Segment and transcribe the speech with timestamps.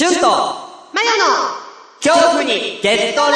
[0.00, 1.24] シュンとマヨの
[2.00, 3.32] 恐怖にゲットラ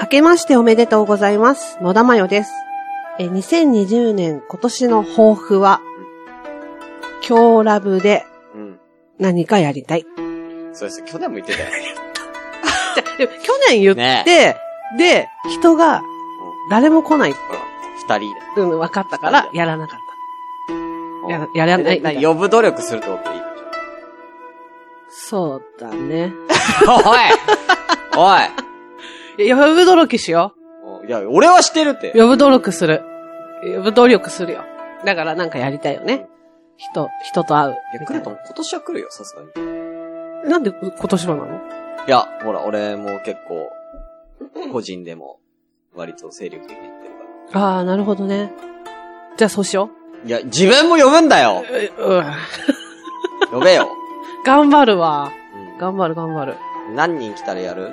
[0.00, 1.76] 明けましておめでとうございます。
[1.82, 2.50] 野田マヨです。
[3.18, 5.82] え、2020年今年の抱負は、
[7.28, 8.24] 今日ラブで
[8.54, 8.80] ブうん。
[9.18, 10.06] 何かやりたい。
[10.80, 11.02] そうです。
[11.04, 11.68] 去年も言ってたよ。
[12.94, 13.94] じゃ、でも去年言っ
[14.24, 14.56] て、
[14.96, 16.02] で、人が
[16.70, 17.40] 誰も来ないって、
[18.08, 19.98] 二人うん、分かったから、やらなかっ
[21.28, 21.32] で。
[21.32, 23.40] やらやらないえな呼ぶ努力するってこといい？
[23.40, 23.46] た。
[25.10, 26.32] そうだね。
[28.16, 30.54] おいいや呼ぶ努力しよ
[30.84, 32.18] おいいや、俺はしてるってう。。
[32.18, 33.02] 呼ぶ努力する。
[33.62, 34.64] 呼ぶ努力するよ。
[35.04, 36.26] だからなんかやりたいよね。
[36.78, 37.70] 人、人と会う。
[37.72, 39.69] いや、来ると思う今年は来るよ、さすがに。
[40.44, 41.60] なんで今年はなの？
[42.06, 43.70] いや、ほら、俺も結構、
[44.72, 45.38] 個人でも、
[45.94, 47.14] 割と精力的にやってる
[47.52, 48.52] かああ、なるほどね。
[49.36, 49.90] じゃあそうしよ
[50.24, 50.28] ら。
[50.28, 51.62] いや、自分も呼ぶんだよ
[51.98, 52.02] う。
[52.04, 52.24] うん。
[53.50, 53.88] 呼べよ。
[54.44, 55.30] 頑張るわ。
[55.54, 56.56] うん頑張る頑張る。
[56.94, 57.92] 何人来たらやる？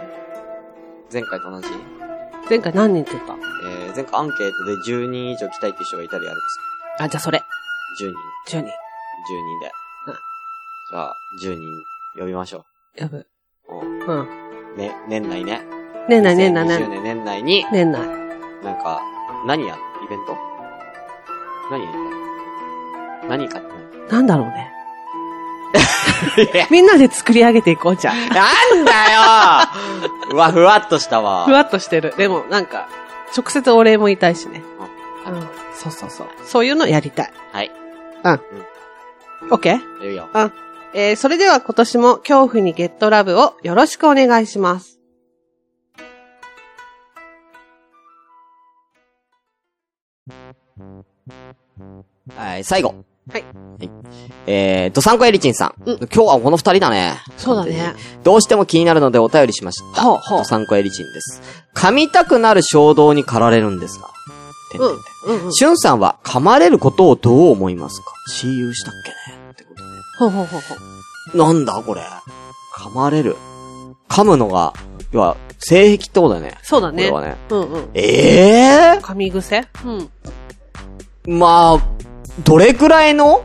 [1.11, 1.67] 前回と同じ？
[2.50, 3.34] 前回何人って言った？
[3.34, 6.42] えー、前回アンケートで10人以上来たいっていう人がいたらやるんで
[6.98, 7.39] すあ、じゃあそれ。
[7.39, 7.45] か
[8.02, 8.58] ?10 人。
[8.58, 8.59] 10人。
[8.59, 8.70] 10人で。
[10.08, 10.14] うん
[10.89, 11.61] じゃあ、10人
[12.18, 12.66] 呼びましょ
[12.98, 13.28] 呼ぶ。
[13.70, 13.73] う。
[13.73, 14.20] うん。
[14.20, 14.28] うん。
[14.78, 15.62] ね、年内ね。
[16.10, 16.90] 年内年内2020年内。
[16.90, 18.02] 年年内に、年内。
[18.64, 19.02] なんか、
[19.46, 20.36] 何やるイベント？
[21.70, 21.94] 何やり
[23.20, 23.30] たい？
[23.30, 24.72] 何かってなんだろうね。
[26.54, 28.30] 何みんなで作り上げていこうじゃん。
[28.30, 31.45] なんだよ うわ、ふわっとしたわ。
[31.45, 32.14] ふわっとしてる。
[32.18, 32.88] でも、なんか、
[33.36, 34.64] 直接お礼も言いたいしね。
[35.28, 35.42] うん。
[35.73, 36.28] そうそうそう。
[36.45, 37.34] そういうのやりたい。
[37.52, 37.72] はい。
[39.52, 40.30] オッケー言うよ。
[40.93, 44.99] えー、それでは今年も恐怖にゲットラブをよろしくお願いします。
[52.36, 52.95] はい、最後。
[53.31, 53.43] はい。
[54.47, 55.73] えー、ドサンコエリチンさん。
[55.86, 57.14] うん今日はこの二人だね。
[57.37, 57.93] そうだね。
[58.23, 60.02] どうしても気になるのでお便りしました。
[60.02, 61.42] ほうほうドサンコエリチンです。
[61.76, 64.09] 噛みたくなる衝動に駆られるんですが。
[64.71, 65.53] てんてんてんうんうん。
[65.53, 68.08] しゅんさんは噛まれることをどう思いますか？
[68.27, 69.46] 私有したっけね。
[70.17, 70.76] ほうほうほうほ
[71.33, 71.38] う。
[71.38, 72.02] なんだこれ。
[72.76, 73.36] 噛まれる。
[74.10, 74.73] 噛むのが、
[75.11, 76.58] 要は、性癖ってことだね。
[76.64, 77.10] そうだね。
[77.10, 77.38] これはね。
[77.50, 77.89] うんうん。
[77.94, 79.67] ええ噛み癖？
[79.86, 81.39] うん。
[81.39, 81.83] まあ、
[82.44, 83.44] どれくらいの？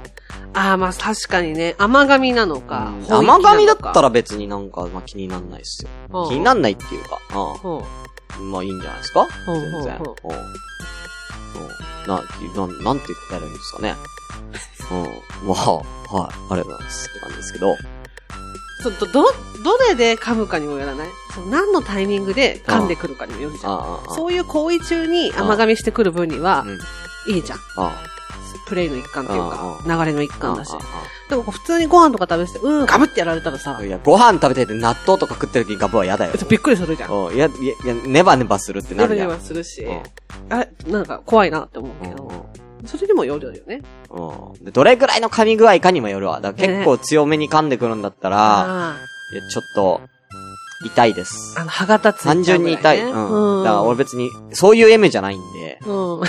[0.55, 1.75] ああ、まあ確かにね。
[1.79, 2.93] 甘噛みなのか。
[3.09, 4.03] 甘噛みだったら。
[4.03, 5.91] ら別になんか、まあ気になんないっすよ。
[6.13, 7.83] うん気になんないっていうか、あほう
[8.35, 9.27] あまあいいんじゃないですか？
[9.47, 9.97] 全然。
[9.97, 10.03] うん
[12.07, 12.23] な、な、
[12.83, 13.97] なんて言ったらいいんですかね。
[14.91, 15.49] うん。
[15.49, 15.85] まあ、はい。
[16.51, 17.09] ありがとうございます。
[17.09, 17.77] って感じですけど。
[18.83, 19.25] ちょっと、ど、
[19.63, 21.09] どれで噛むかにもよらない？
[21.35, 24.01] そう何のタイミングで噛んでくるかにもよるじゃん。
[24.15, 26.65] そういう行為中に甘噛みしてくる分には
[27.27, 27.35] う、ん。
[27.35, 27.59] いいじゃん。
[27.77, 27.93] あ
[28.67, 30.39] プレイの一環っていうあか、あ流れの一あ。
[30.39, 30.73] 環だし
[31.33, 36.33] でも普通にご飯とか食べてて、うん、ガブってやられたらさいや、ご飯食べてて納豆とか食ってる時にガブは嫌だよ。
[36.49, 37.11] びっくりするじゃん。
[37.11, 37.35] うん。
[37.35, 39.39] いや、いや、いやネバネバするってなネバネるじゃん。
[39.39, 40.03] バするしうん、
[40.51, 42.47] あれ、なんか怖いなって思ううんけど、
[42.85, 43.81] それにもよるよね。
[44.11, 44.65] うん。
[44.65, 46.43] でどれくらいの噛み具合かにもよるわ。
[46.43, 48.97] だから結構強めに噛んでくるんだったら、あ
[49.33, 50.03] いや、ちょっと、
[50.85, 51.63] 痛いですあ。。
[51.63, 53.01] あの、歯型ついちゃう単純に痛い。
[53.01, 53.65] うん。
[53.65, 56.21] だから俺別に、そういう M じゃないんで、うん。
[56.21, 56.27] うん。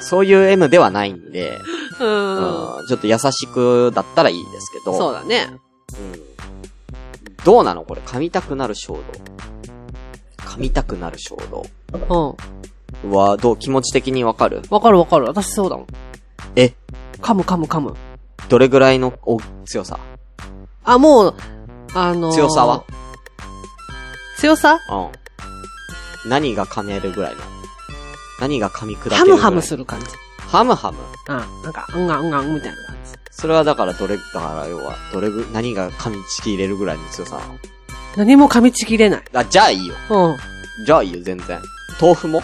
[0.00, 1.60] そういう M ではないんで、
[2.02, 2.76] うん。
[2.78, 4.96] うんちょっと優しくだったらいいですけど。
[4.96, 5.46] そうだね。
[5.98, 6.22] うん。
[7.44, 7.84] どうなの？
[7.84, 9.02] これ、噛みたくなる衝動。
[10.38, 11.64] 噛みたくなる衝動。
[13.04, 13.12] うん。
[13.12, 13.56] は、どう？
[13.56, 14.62] 気持ち的にわかる？
[14.70, 15.26] わかるわかる。
[15.26, 15.86] 私そうだもん。
[16.56, 16.74] え、
[17.20, 17.94] 噛む噛む噛む。
[18.48, 19.98] どれぐらいのお強さ？
[20.84, 21.34] あ、もう、
[21.94, 22.84] あのー強さは？
[24.38, 24.80] 強さ？
[24.90, 26.30] うん。
[26.30, 27.40] 何が兼ねるぐらいの？
[28.40, 30.06] 何が噛み砕けるぐらいハムハムする感じ。
[30.52, 30.98] ハムハム
[31.28, 31.62] うん。
[31.62, 33.12] なんか、うんがんうんがんみたいな感じ。
[33.30, 37.58] それはだからどれ、だから要は、どれぐ、何が噛みちぎれるぐらいの強さなの？
[38.16, 39.22] 何も噛みちぎれない。
[39.32, 39.94] あ、じゃあいいよ。
[40.10, 40.36] うん。
[40.84, 41.58] じゃあいいよ、全然。
[42.00, 42.42] 豆腐も？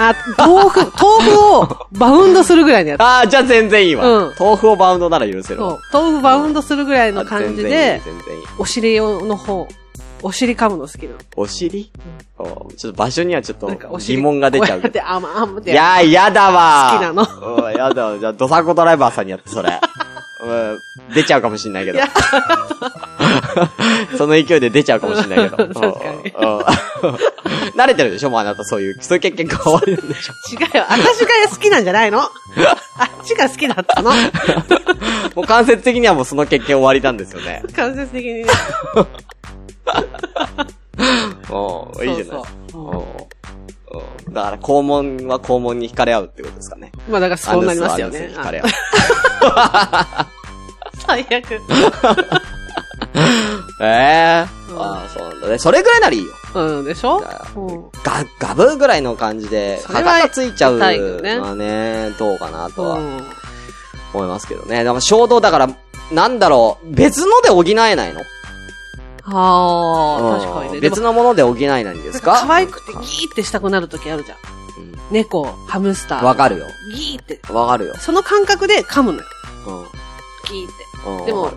[0.00, 3.00] あ、豆腐、 豆腐をバウンドするぐらいのやつ。
[3.00, 4.04] ああ、じゃあ全然いいわ。
[4.06, 5.78] うん豆腐をバウンドなら許せるわ。
[5.90, 6.02] そう。
[6.04, 8.44] 豆腐バウンドするぐらいの感じあ全然いいで、全然いい。
[8.58, 9.66] お尻用の方、
[10.22, 11.18] お尻噛むの好きなの。
[11.36, 11.90] お尻、
[12.38, 12.44] お
[12.76, 14.80] ちょっと場所にはちょっと疑問が出ちゃう。
[14.80, 14.82] い
[15.72, 16.98] やー、やだわー。
[16.98, 18.18] 好きなのうん、やだわ。
[18.18, 19.80] じゃあ、ドサコドライバーさんにやって、それ。
[20.40, 20.78] うん、
[21.14, 21.98] 出ちゃうかもしんないけど。
[24.16, 25.56] その勢いで出ちゃうかもしんないけど。
[25.74, 25.92] 確かに
[26.36, 26.64] うんうん
[27.76, 28.30] 慣れてるでしょ？
[28.30, 30.32] もうあなたそういう、そういう経験が終わりなんでしょ？
[30.52, 30.84] 違うよ。
[30.88, 32.20] 私が好きなんじゃないの？
[32.22, 32.30] あっ
[33.24, 34.10] ちが好きだったの？
[35.34, 37.62] もう間接的にはもうその経験終わりなんですよね。
[37.76, 38.46] 間接的にね。
[41.50, 42.78] おーいいじゃないですか。
[42.78, 43.28] お
[44.30, 46.92] だから、肛門は肛門に惹かれ合うってことですかね。
[47.08, 48.30] まあだからそうなりますよね。
[48.34, 48.66] 惹かれ合う。
[51.06, 51.30] 最悪。
[53.80, 54.72] え えー。
[54.72, 55.58] うんああ、そうなんだね。
[55.58, 56.32] それぐらいならいいよ。
[56.54, 57.20] うん、でしょ？
[58.04, 60.92] ガ、ガブぐらいの感じで、は歯がついちゃうのは
[61.54, 63.26] ね、どうかなとはうん
[64.14, 64.84] 思いますけどね。
[64.84, 65.68] でも衝動だから、
[66.12, 68.20] なんだろう、別ので補えないの
[69.30, 70.80] はあ、確かにね。
[70.80, 72.44] 別のもので補えないんですか？
[72.46, 74.38] 可愛くてギーってしたくなるときあるじゃん。
[75.10, 76.24] 猫、ハムスター。
[76.24, 76.66] わかるよ。
[76.94, 77.40] ギーって。
[77.52, 77.96] わかるよ。
[77.96, 79.24] その感覚で噛むのよ。
[79.66, 79.84] うん。
[80.50, 81.08] ギーって。
[81.10, 81.50] うんでも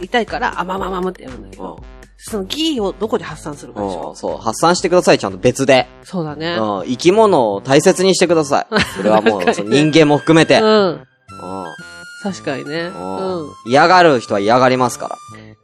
[0.00, 1.80] 痛いから、あままままってやるんだけど。
[2.24, 4.10] そのギーをどこで発散するかでしょ？
[4.10, 5.86] うん、そう、発散してください、ちゃんと別で。
[6.04, 6.56] そうだね。
[6.56, 8.66] うん、生き物を大切にしてください。
[8.96, 10.60] それはもう、人間も含めて。
[10.60, 10.90] ううん。
[10.96, 11.06] ん。
[12.22, 12.82] 確かにね。
[12.82, 13.46] うん。
[13.66, 15.16] 嫌がる人は嫌がりますから。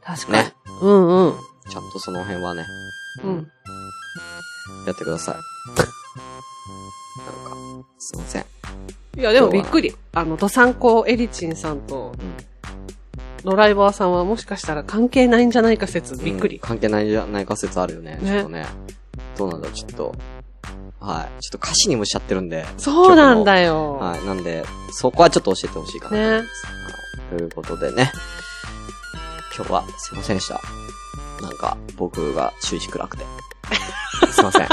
[0.03, 0.43] 確かに。
[0.43, 1.33] ねうんうん。
[1.69, 2.65] ちゃんとその辺はね、
[3.23, 3.51] うん。
[4.87, 5.35] やってください。
[7.19, 8.45] なんか、すいません。
[9.17, 9.95] いや、でもびっくり。
[10.13, 12.35] あの、ドサンコエリチンさんと、うん。
[13.43, 16.61] ドライバーさんはもしかしたら関係ないんじゃないか説、びっくりうん。
[16.61, 18.17] 関係ないんじゃないか説あるよね。
[18.21, 18.65] ねちょっとね。
[19.37, 20.15] どうなんだろう、ちょっと。
[20.99, 21.41] はい。
[21.41, 22.65] ちょっと歌詞にもしちゃってるんで。
[22.77, 23.95] そうなんだよ。
[23.95, 24.25] はい。
[24.25, 26.65] なんで、そこはちょっと教えてほしいかなと思いねます。
[26.65, 27.37] はい。
[27.37, 28.11] ということでね。
[29.59, 30.61] 今日はすいませんでした。
[31.41, 33.25] なんか、僕が終始暗くて。
[34.31, 34.67] すいません。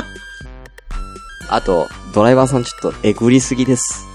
[1.48, 4.06] あと、ドライバーさんちょっとえぐりすぎです。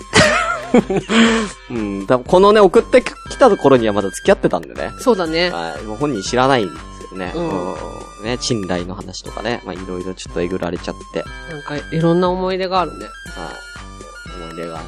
[1.70, 4.94] うん、多分このね、送ってきたところにはまだ付き合ってたんでね。
[5.00, 5.50] そうだね。
[5.50, 5.84] はい。
[5.84, 7.34] もう本人知らないんですけどね。
[7.36, 7.76] うんうん
[8.24, 9.62] ね、賃貸の話とかね。
[9.66, 11.26] まあ、いろいろちょっとえぐられちゃって。
[11.52, 13.06] なんか、いろんな思い出があるね。
[13.06, 14.44] はい。
[14.44, 14.80] 思い出が、うん、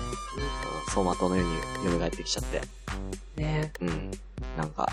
[0.86, 1.44] 走馬灯のよ
[1.82, 2.62] うに蘇ってきちゃって。
[3.36, 4.12] ねうん。
[4.56, 4.88] なんか。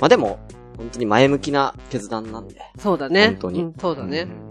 [0.00, 0.38] まあ、でも、
[0.76, 2.60] 本当に前向きな決断なんで。
[2.78, 3.26] そうだね。
[3.26, 3.62] 本当に。
[3.62, 4.20] うんそうだね。
[4.20, 4.28] うん。
[4.28, 4.50] う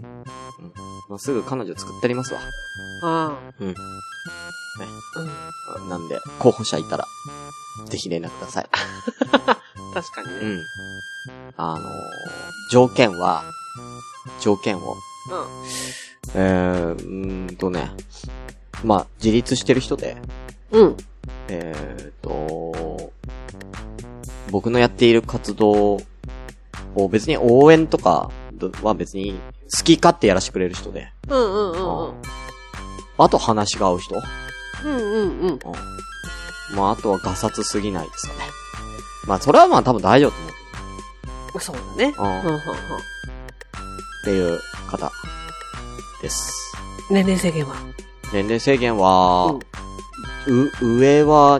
[1.10, 2.40] まあ、すぐ彼女作ってありますわ。
[3.02, 3.68] あうん。
[3.70, 3.74] あ。
[5.80, 5.88] うん。
[5.88, 7.04] なんで、候補者いたら、
[7.86, 8.68] ぜひ連絡ください。
[9.92, 10.34] 確かにね。
[10.40, 10.62] うん。
[11.56, 11.82] あのー、
[12.70, 13.42] 条件は、
[14.40, 14.96] 条件を、
[16.34, 17.90] えー、うーんとね、
[18.84, 20.16] まあ、自立してる人で、
[20.70, 20.80] うん。
[20.82, 20.96] うん。
[21.48, 22.69] えーと、
[24.50, 26.00] 僕のやっている活動
[26.94, 28.30] を別に応援とか
[28.82, 29.38] は別に
[29.76, 32.14] 好き勝手やらせてくれる人で、うんうんうんうん。
[33.18, 34.20] あと話が合う人
[34.84, 35.50] うんうんうん。
[35.50, 35.58] うん。
[36.74, 38.40] まあ、あとはガサツすぎないですかね。
[39.26, 41.60] まあ、それはまあ多分大丈夫と思う。
[41.60, 42.14] そうだね。
[42.18, 42.58] うんうんうんうん。
[42.58, 42.60] っ
[44.24, 45.10] ていう方
[46.22, 46.72] です。
[47.10, 47.76] 年齢制限は？
[48.32, 49.58] 年齢制限は、
[50.46, 51.58] う、上は、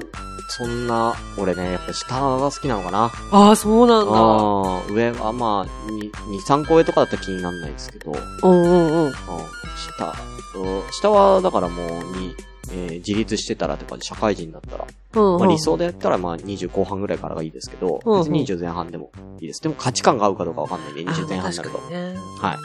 [0.50, 3.11] そんな、俺ね、やっぱ下が好きなのかな。
[3.31, 4.93] ああ、そうなんだ。
[4.93, 8.12] 上はまあ、に、2、3個上とかだったら気にならないですけど、
[8.43, 9.06] うんうんうん。
[9.06, 10.14] うん下、
[10.56, 11.88] うん下はだからもう、
[12.19, 12.35] に、
[12.73, 15.41] えー自立してたらとかで社会人だったら、うんうん。
[15.41, 19.11] まあ理想でやったらまあ20後半ぐらいからがいいですけど、うんうん別に20前半でも
[19.41, 19.62] いいです。
[19.62, 21.79] でも価値観が合うかどうかわかんないんで、20前半になると。
[21.91, 22.14] ね。
[22.41, 22.56] はい。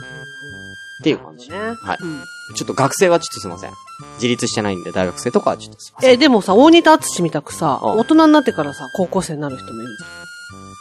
[1.01, 1.49] っていう感じ。
[1.49, 1.57] ね。
[1.57, 2.23] はいうん
[2.55, 3.71] ちょっと学生はちょっとすいません。
[4.15, 6.07] 自立してないんで、大学生とかはちょっと。
[6.07, 10.03] え、でもさ、大仁田敦みたくさ、うん大人になってからさ、高校生になる人もいるじ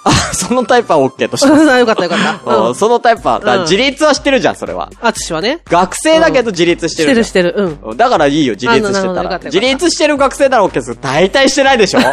[0.07, 1.63] あ、そのタイプは OK としてます。
[1.71, 1.79] ゃん。
[1.79, 2.55] よかったよかった。
[2.69, 4.91] うんそのタイプは、だ自立はしてるじゃん、それは。
[5.01, 5.61] 敦はね。
[5.71, 7.17] 学生だけど自立ししててるじゃん。
[7.17, 7.55] るしてる。
[7.57, 7.91] うん。
[7.91, 9.39] うんだからいいよ、自立してたら。
[9.45, 12.05] 自立してる学生なら OK ですけど、大体してないでしょうん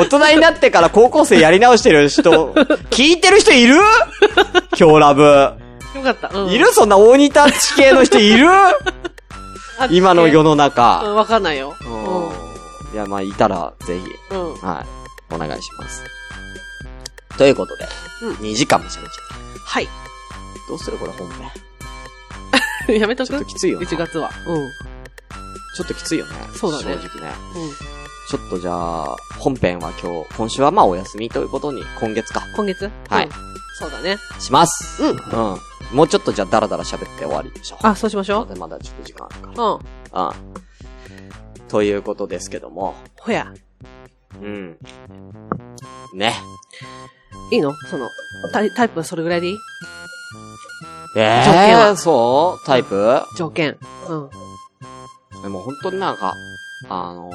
[0.00, 2.52] 大人になってから高校生やり直してる人、
[2.90, 3.76] 聞いてる人いる？
[4.78, 5.22] 今日ラブ。
[5.22, 6.30] よかった。
[6.38, 6.50] うん。
[6.50, 6.66] いる？
[6.72, 8.46] そんな大仁田地系の人いる？
[9.90, 11.02] 今の世のう中。
[11.08, 11.74] ん、わかんないよ。
[11.80, 12.94] うん。
[12.94, 14.54] いや、まあ、いたら、ぜひ、うん。
[14.54, 14.60] うん。
[14.60, 14.84] は
[15.30, 16.02] い、お願いします。
[17.36, 17.86] ということで、
[18.22, 19.04] うん2時間も喋っちゃっ
[19.64, 19.86] はい。
[19.86, 19.92] た。
[20.68, 21.28] どうするこれ本
[22.86, 22.98] 編。
[23.00, 23.28] やめとく？
[23.28, 23.86] ちょっときついよな。
[23.86, 24.30] 1月は。
[24.46, 24.68] うん。
[25.76, 26.32] ちょっときついよね。
[26.54, 27.34] そうだね正直ね。
[27.54, 27.70] うん。
[28.28, 32.90] ちょっとじゃあ、本編は今日、今週はまあお休みということに、今月か、今月？
[33.08, 33.32] はいうん
[33.78, 34.18] そうだね。
[34.40, 35.02] します。
[35.02, 35.96] うんうん。
[35.96, 37.78] もうちょっとじゃあダラダラ喋って終わりでしょう。
[37.86, 39.50] あ、そうしましょまだまだちょっと時間あるかう。
[39.50, 39.56] うん。
[40.12, 40.28] ら。
[40.28, 41.68] うん。
[41.68, 43.54] ということですけども、ほや。
[44.42, 44.76] うん。
[46.12, 46.34] ね。
[47.52, 47.72] いいの？
[47.88, 48.10] その、
[48.52, 49.56] タイタイプはそれぐらいでいい？
[51.16, 51.92] え条件は？
[51.92, 52.66] ー、そう？
[52.66, 53.22] タイプ？
[53.36, 53.78] 条件。
[54.08, 54.30] うん。
[55.42, 56.34] でも本当になんか、
[56.88, 57.32] あのー、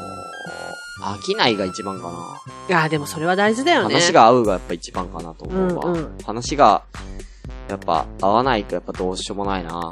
[1.02, 2.42] 飽きないが一番かな。
[2.70, 3.96] いや、でもそれは大事だよね。
[3.96, 5.86] 話が合うがやっぱ一番かなと思うわ。
[5.86, 6.84] うんうん話が、
[7.68, 9.92] やっぱ合わないとやっぱどうしようもないな。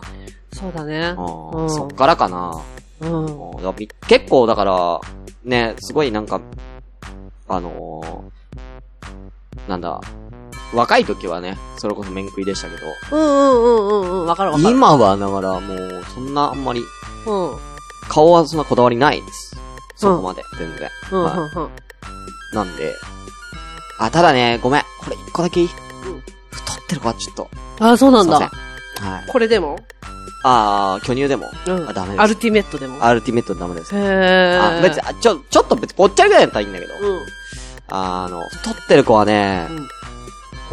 [0.53, 1.15] そうだね。
[1.17, 2.61] うんうんそっからかな。
[3.01, 3.27] うん。
[4.07, 5.01] 結構だから、
[5.43, 6.39] ね、すごいなんか、
[7.47, 9.99] あのーなんだ、
[10.73, 14.25] 若い時はね、それこそ面食いでしたけど、うんうんうんうんうん。
[14.27, 14.75] わかるわかる。
[14.75, 16.83] 今はだからもう、そんなあんまり、
[17.25, 17.51] うん。
[17.51, 17.57] うん
[18.07, 19.55] 顔はそんなこだわりないです。
[20.01, 20.89] そこまで、全然。
[21.11, 21.69] うんはいうん。
[22.53, 22.95] なんで、
[23.99, 24.81] あ、ただね、ごめん。
[24.99, 27.49] これ一個だけいい、太ってる子はちょっと。
[27.79, 28.49] あ、そうなんすいません。
[28.49, 29.07] だ。
[29.11, 29.27] はい。
[29.27, 29.77] これでも？
[30.43, 31.51] あー、巨乳でも。
[31.67, 32.21] うんあ、ダメです。
[32.21, 33.03] アルティメットでも？
[33.05, 33.95] アルティメットダメです。
[33.95, 34.79] へー。
[34.79, 37.19] あ、別に、あちょ、ちょっと別にぽっちゃりぐらいだったらいいんだけど、うん。
[37.89, 39.87] あの、太ってる子はね、うん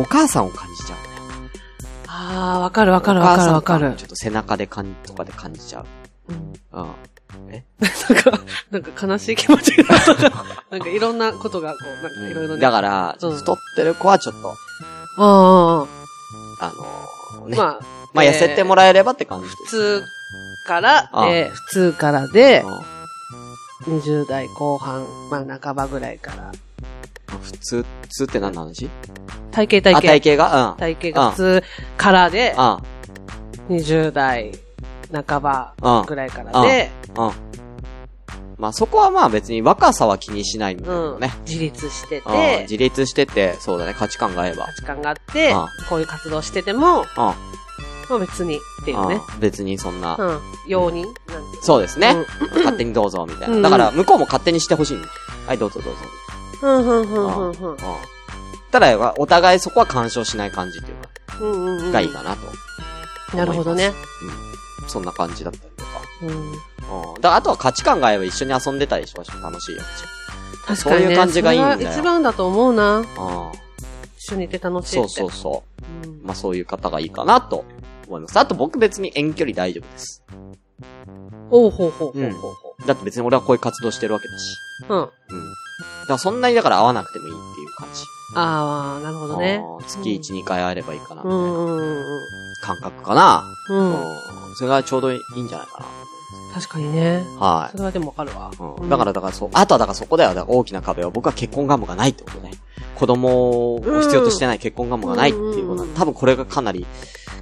[0.01, 1.05] お母さんを感じちゃうね。
[2.07, 3.97] あー、わかるわかるわかるわかるお母さん感。
[3.97, 5.87] ちょっと背中で感じ、とかで感じちゃう。
[6.73, 6.87] うん
[7.35, 7.49] うん。
[7.51, 10.31] なんか、なんか悲しい気持ちがあったから
[10.71, 12.61] なんかいろんなことがこう、なんかいろいろね。
[12.61, 15.87] だから、うん太ってる子はちょっと、あ
[16.61, 16.73] あ、あ
[17.43, 17.57] のーね。
[17.57, 19.57] まあ、まあ、痩せてもらえればって感じです。
[19.65, 20.05] 普通
[20.67, 22.81] からあで、普通からで、うん
[23.87, 26.53] 20代後半、まあ半ばぐらいから。
[27.43, 28.91] 普通、普通って何の話？
[29.53, 30.21] 体型あ、体型。
[30.21, 30.71] 体型が？
[30.73, 30.77] うん。
[30.79, 31.65] 体型が普通
[31.97, 32.81] からで、あ
[33.71, 34.53] 20代
[35.13, 37.33] 半ばうんぐらいからで、うん。
[38.59, 41.21] まあそこはまあ別に若さは気にしないんだけうん。
[41.47, 44.67] 自立してうんて、自立してて、そうだね、価値観が合えば。
[44.67, 47.05] 価値観があってうん、こういう活動してても、うん。
[47.17, 47.35] ま
[48.11, 49.21] あ別にっていうね。
[49.35, 50.17] うん別にそんな。
[50.19, 50.41] うん。
[50.67, 51.07] 容認？
[51.63, 52.17] そうですね。
[52.55, 53.71] 勝手にどうぞ、みたいうんな。
[53.71, 55.09] だから、向こうも勝手にしてほしいんだ
[55.47, 56.01] はい、どうぞどうぞ。
[56.63, 57.71] うん、うん、うん、うん、うん。
[57.71, 57.77] うん
[58.71, 61.09] ただ、お互いそこは干渉しない感じっていうか、
[61.41, 61.93] うんうんうん。
[61.93, 63.37] がいいかなと。
[63.37, 63.93] なるほどね。
[64.23, 64.48] うん。
[64.89, 65.91] そんな感じだったりとか。
[66.23, 67.13] うん。
[67.15, 67.21] うん。
[67.21, 69.43] だあとは価値観が合えば一緒に遊んでたりしましょう。
[69.43, 69.83] 楽しいよ。
[70.67, 71.03] 確かにね。
[71.03, 72.99] そういう感じがいいんだよ一番だと思うな。
[72.99, 73.05] うん。
[74.19, 74.97] 一緒にいて楽しい。
[74.97, 75.63] そうそうそ
[76.05, 76.09] う。
[76.09, 76.21] うん。
[76.25, 77.65] まあそういう方がいいかなと
[78.07, 78.39] 思います。
[78.39, 80.23] あと僕別に遠距離大丈夫です。
[81.51, 84.57] おうほうほうほううんほうほだって別に俺はこういう活動してるわけだし。
[84.89, 84.95] う。
[84.95, 85.01] うん。
[85.01, 85.09] うん。
[85.09, 85.13] だか
[86.09, 88.03] らそんなにだから会わなくてもいいっていう感じ。
[88.35, 89.63] ああ、なるほどね。
[89.87, 92.21] 月1、2回会えればいいかな、みたいうんなうんうん
[92.63, 93.45] 感覚かな。
[93.71, 93.79] うん。
[93.79, 94.38] ううん。
[94.59, 94.61] ん。
[94.61, 95.87] それがちょうどいいんじゃないか
[96.53, 97.25] 確かにね。
[97.39, 97.47] な。
[97.47, 97.79] はいそ。
[97.79, 98.51] れはでもわかるわ。
[98.59, 98.89] うん。
[98.89, 100.31] だから、だからそう、あとはだからそこだよ。
[100.35, 102.53] だから大きな壁は僕は結婚願望がないってことね。
[102.97, 106.87] 子供を必要としてない結婚願望がないっていうこと多分これがかなり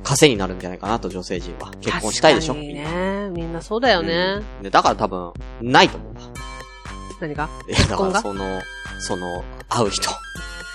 [0.03, 1.73] 稼になるんじゃないかなと、女性陣は。
[1.81, 2.91] 結婚したいでしょみんな。
[2.91, 3.31] ね。
[3.31, 4.43] みんなそうだよね。
[4.59, 5.33] うんで、だから多分、
[5.63, 6.21] ないと思うわ。
[7.21, 7.49] 何が？
[7.67, 8.61] いやだからその、
[9.01, 10.11] その、会う人。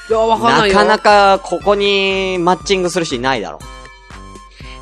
[0.09, 0.61] いや、わかんなよ。
[0.61, 3.59] ないかなかここにマッチングする人いないだろ。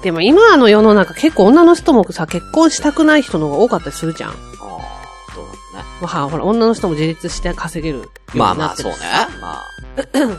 [0.02, 4.32] でも今の世の中結構女の人もさ、結婚したくない人の方が多かったりするじゃん。
[4.32, 5.86] ああ、どうなんだね。
[6.02, 8.98] まあ、ほら、女の人も自立して稼げるまあまあ、そうね。
[9.42, 9.66] まあ。
[10.14, 10.38] うん、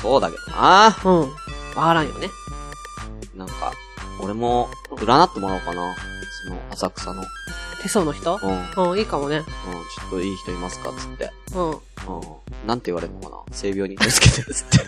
[0.00, 0.96] そうだけどな。
[1.04, 1.20] うん。
[1.20, 1.28] わ
[1.74, 2.28] からんよね。
[3.34, 3.72] なんか、
[4.20, 5.94] 俺も、占ってもらおうかな。
[6.44, 7.24] その、浅草の。
[7.80, 8.38] 手相の人？
[8.42, 8.50] うん。
[8.50, 9.44] うん、うん、いいかもね。
[9.44, 10.92] ちょっといい人いますか？
[10.98, 11.30] つって。
[11.54, 11.70] うん。
[11.70, 11.78] うん。
[12.66, 13.54] なんて言われるのかな？
[13.54, 14.78] 性病に気をつけてるつって。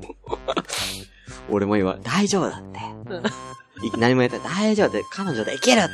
[1.50, 2.78] 俺も言わ、大丈夫だって。
[3.86, 5.90] い何も言ってない大丈夫で、彼女できるって。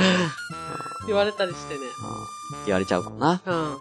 [1.06, 1.80] 言われたりしてね。
[1.80, 2.64] うん。
[2.66, 3.40] 言われちゃうかもな。
[3.44, 3.72] うん。
[3.72, 3.78] うん。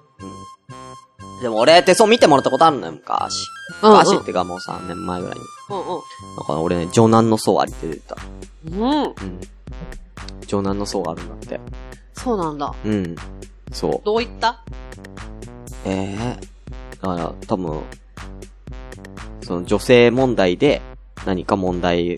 [1.41, 3.35] でも俺、手相見てもらったことあるのよ、昔。
[3.81, 5.41] うんうん昔ってかもう3年前ぐらいに。
[5.69, 5.85] うん
[6.39, 8.17] だから俺ね、長男の層ありって出てた。
[8.67, 8.81] うん。
[8.81, 9.03] うん。
[9.03, 9.13] うん。
[10.47, 11.59] 長男の層があるんだって。
[12.13, 12.73] そうなんだ。
[12.83, 13.15] うん。
[13.71, 14.01] そう。
[14.03, 14.61] どういった？
[15.85, 16.47] ええ
[17.01, 17.81] だから、多分、
[19.41, 20.81] その女性問題で
[21.25, 22.15] 何か問題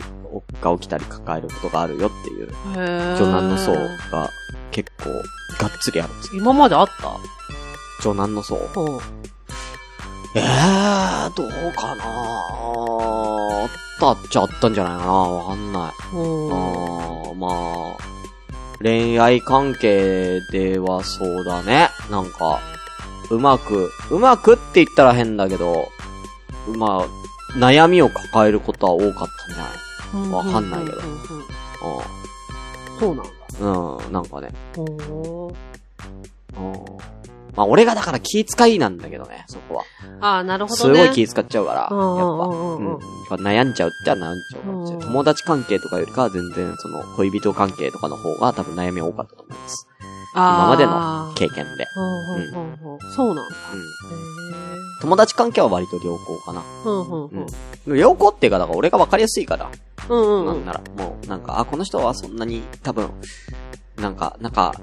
[0.62, 4.30] が起きたり抱えることがあるよっていう、へー長男の層が
[4.72, 6.42] 結構がっつりあるんですよ。
[6.42, 7.18] 今まであった？
[8.01, 8.63] 長男の層うん。
[10.34, 16.16] ええどうかなあったっちゃあったんじゃないかなわかんない。
[16.16, 16.54] うん。
[16.54, 17.98] あーまあ、
[18.82, 21.90] 恋愛関係ではそうだね。
[22.10, 22.60] なんか、
[23.30, 25.90] うまく、うまくって言ったら変だけど、
[26.68, 27.08] まあ、
[27.58, 30.32] 悩みを抱えることは多かったんじゃない？
[30.32, 31.03] わかんないけどうん
[33.00, 33.32] そうなんだ。
[33.60, 34.50] うん、うん、なんかね。
[37.53, 39.84] まあ、俺がだから気遣いなんだけどね、そこは。
[40.22, 40.96] ああ、なるほどね。
[40.96, 41.96] すごい気遣っちゃうから、やっぱ。
[41.96, 42.00] う
[42.82, 42.98] ん
[43.32, 45.08] 悩んじゃうっちゃ悩んじゃうかもしれない。
[45.08, 49.88] うん友達関係とかよりかは全然、その、恋人関係とかの方が多分悩み多かったと思います。
[50.34, 51.88] 今までの経験で。
[51.98, 52.01] う
[52.98, 53.56] んそうなんだ。
[53.74, 54.61] うん。
[55.01, 56.62] へ友達関係は割と良好かな。
[56.62, 57.48] ーうんうんうん。
[57.88, 57.98] うん。
[57.98, 59.70] 良好っていうか、だから俺が分かりやすいから。
[60.10, 60.46] うんうんうん。
[60.46, 63.10] なんなら、もう、なんか、あ、この人はそんなに、多分、
[63.98, 64.74] なんか、なんか、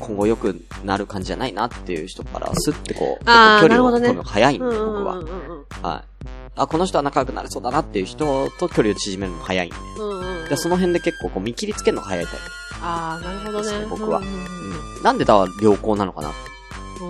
[0.00, 5.26] 今後良くなる感じじゃないなっていう人から、スッてこう、あ距離を取るのが早いんで、うんうん僕はうん。
[5.26, 5.64] うんうん。
[5.82, 6.26] はい。
[6.56, 9.76] あ、この人は仲良くなれそうだなっていう人と距離を縮めるのも早いんで。
[9.98, 10.48] うんうんうん。
[10.48, 12.34] で、その辺で結構こう見切りつけるのが早いタイ
[12.82, 13.86] ああ、なるほどね。
[13.88, 15.02] 僕はうんうん。
[15.02, 16.28] なんでだ良好なのかな。
[16.28, 16.53] うん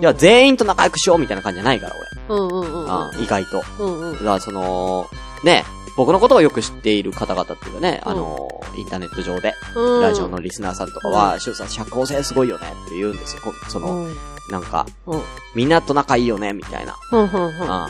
[0.01, 1.95] いや、全員と仲良くしようみたいな感じじゃないから、
[2.27, 2.37] 俺。
[2.37, 2.91] うんうんうんうん。
[2.91, 3.63] あ意外と。
[3.79, 4.19] うんうんだ。
[4.19, 5.07] からその、
[5.43, 5.63] ね、
[5.97, 10.01] 僕のことをよく知っている方々っていうかね、うんあの、インターネット上で、うん。
[10.01, 13.41] ラジオのリスナーさんとかは、シュウさん社交性すごいよねって言うんですよ。
[13.43, 14.15] こその、うん。
[14.49, 15.21] なんか、うん。
[15.55, 17.59] みんなと仲いいよね、みたいな、うんうんうん。
[17.61, 17.87] うん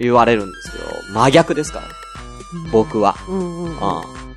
[0.00, 1.92] 言われるんですけど、真逆ですからね、
[2.70, 3.16] 僕は。
[3.28, 3.70] うんうんうん。
[3.70, 3.74] うん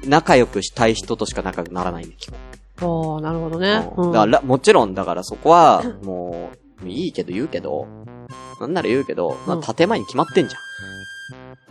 [0.04, 2.32] 仲良くしたい人としか仲良くならないんで、基
[2.80, 3.14] 本。
[3.14, 3.88] おー、なるほどね。
[3.96, 7.88] うんだから、もちろん、だからそこは、 もう、いいけど言うけど、
[8.60, 10.62] なんなら言うけど、まうんあ、建前に決まってんじゃん。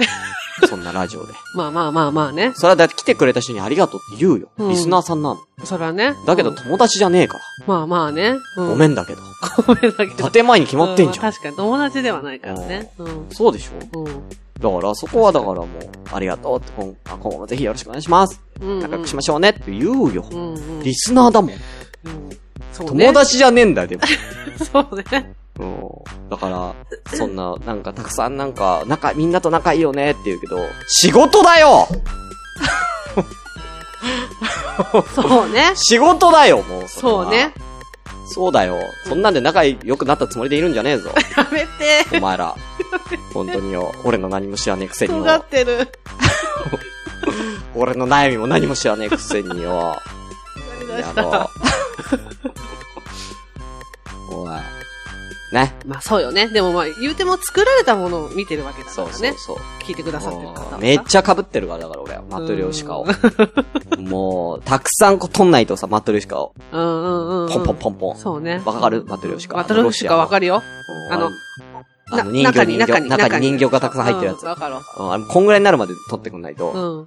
[0.69, 1.33] そんなラジオで。
[1.55, 2.53] まあまあまあまあね。
[2.55, 4.51] それはだって来てくれた人にありがとうって言うよ。
[4.59, 5.41] うんリスナーさんなの。
[5.65, 6.15] それはね。
[6.27, 7.45] だけどうん友達じゃねえから。
[7.67, 8.35] まあまあね。
[8.57, 9.23] うんごめんだけど。
[9.67, 10.31] ごめんだけど。
[10.31, 11.29] 建前に決まってんじゃん。
[11.29, 12.93] う確かに友達ではないからね。
[12.99, 13.27] うん。
[13.31, 14.01] そうでしょ？
[14.01, 14.29] うん。
[14.61, 15.69] だから、そこはだからもう、
[16.13, 18.39] ありがとうって、今あ今後もぜひよろしくお願いします。
[18.61, 18.81] うん。
[18.81, 20.23] 仲良くしましょうねって言うよ。
[20.31, 20.83] うんうん。
[20.83, 21.51] リスナーだもん。
[21.51, 21.59] うん。
[22.73, 23.07] そうね。
[23.07, 24.03] 友達じゃねえんだよ、でも。
[24.73, 25.35] そうね。
[25.59, 26.31] うん。
[26.31, 26.75] だから、
[27.17, 31.89] そんな、なんかたくさんなんか、仲、みんなと仲いいよねって言うけど、仕事だよ
[35.15, 35.73] そうね。
[35.75, 37.53] 仕事だよ、もうそうね。
[38.33, 38.79] そうだよ。
[39.05, 41.11] そんなんで仲良くなったつもりでいるんじゃねえぞ。
[41.37, 42.17] やめて。
[42.17, 42.55] お前ら。
[43.35, 43.93] 本当によ。
[44.05, 45.21] 俺の何も知らねえくせによ。
[45.21, 45.89] 尖ってる。
[47.75, 50.01] 俺の悩みも何も知らねえくせによ。
[50.97, 51.51] 出した。
[54.31, 54.51] お い。
[55.53, 55.75] ね。
[55.85, 56.47] まあそうよね。
[56.49, 59.13] でもまあ言うても作られたものを見てるわけだからね。
[59.13, 59.57] そうそう。
[59.83, 62.23] 聞いてくださってる方はめっちゃ被ってるから、だから俺は。
[62.31, 63.07] マトリョーシカを。
[63.99, 66.55] もう、たくさんこう取んないとさ、マトリョーシカを。
[66.73, 67.53] うんうんうん。
[67.53, 68.17] ポンポンポンポン。
[68.19, 68.63] そうね。
[68.65, 69.05] わかる？
[69.09, 69.57] マトリョーシカ。
[69.57, 70.59] マトリョーシカわかるよ。
[70.61, 71.31] るあの、
[72.13, 74.43] あの人形、人形、中に人形がたくさん入ってるやつ。
[74.43, 75.17] うんわかるわ。
[75.17, 76.71] うんこんぐらいになるまで取ってくんないと。
[76.71, 76.99] うん。
[77.01, 77.07] うん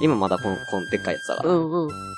[0.00, 1.50] 今まだこの、このでっかいやつだから。
[1.50, 1.86] うんうん。
[1.86, 2.12] うん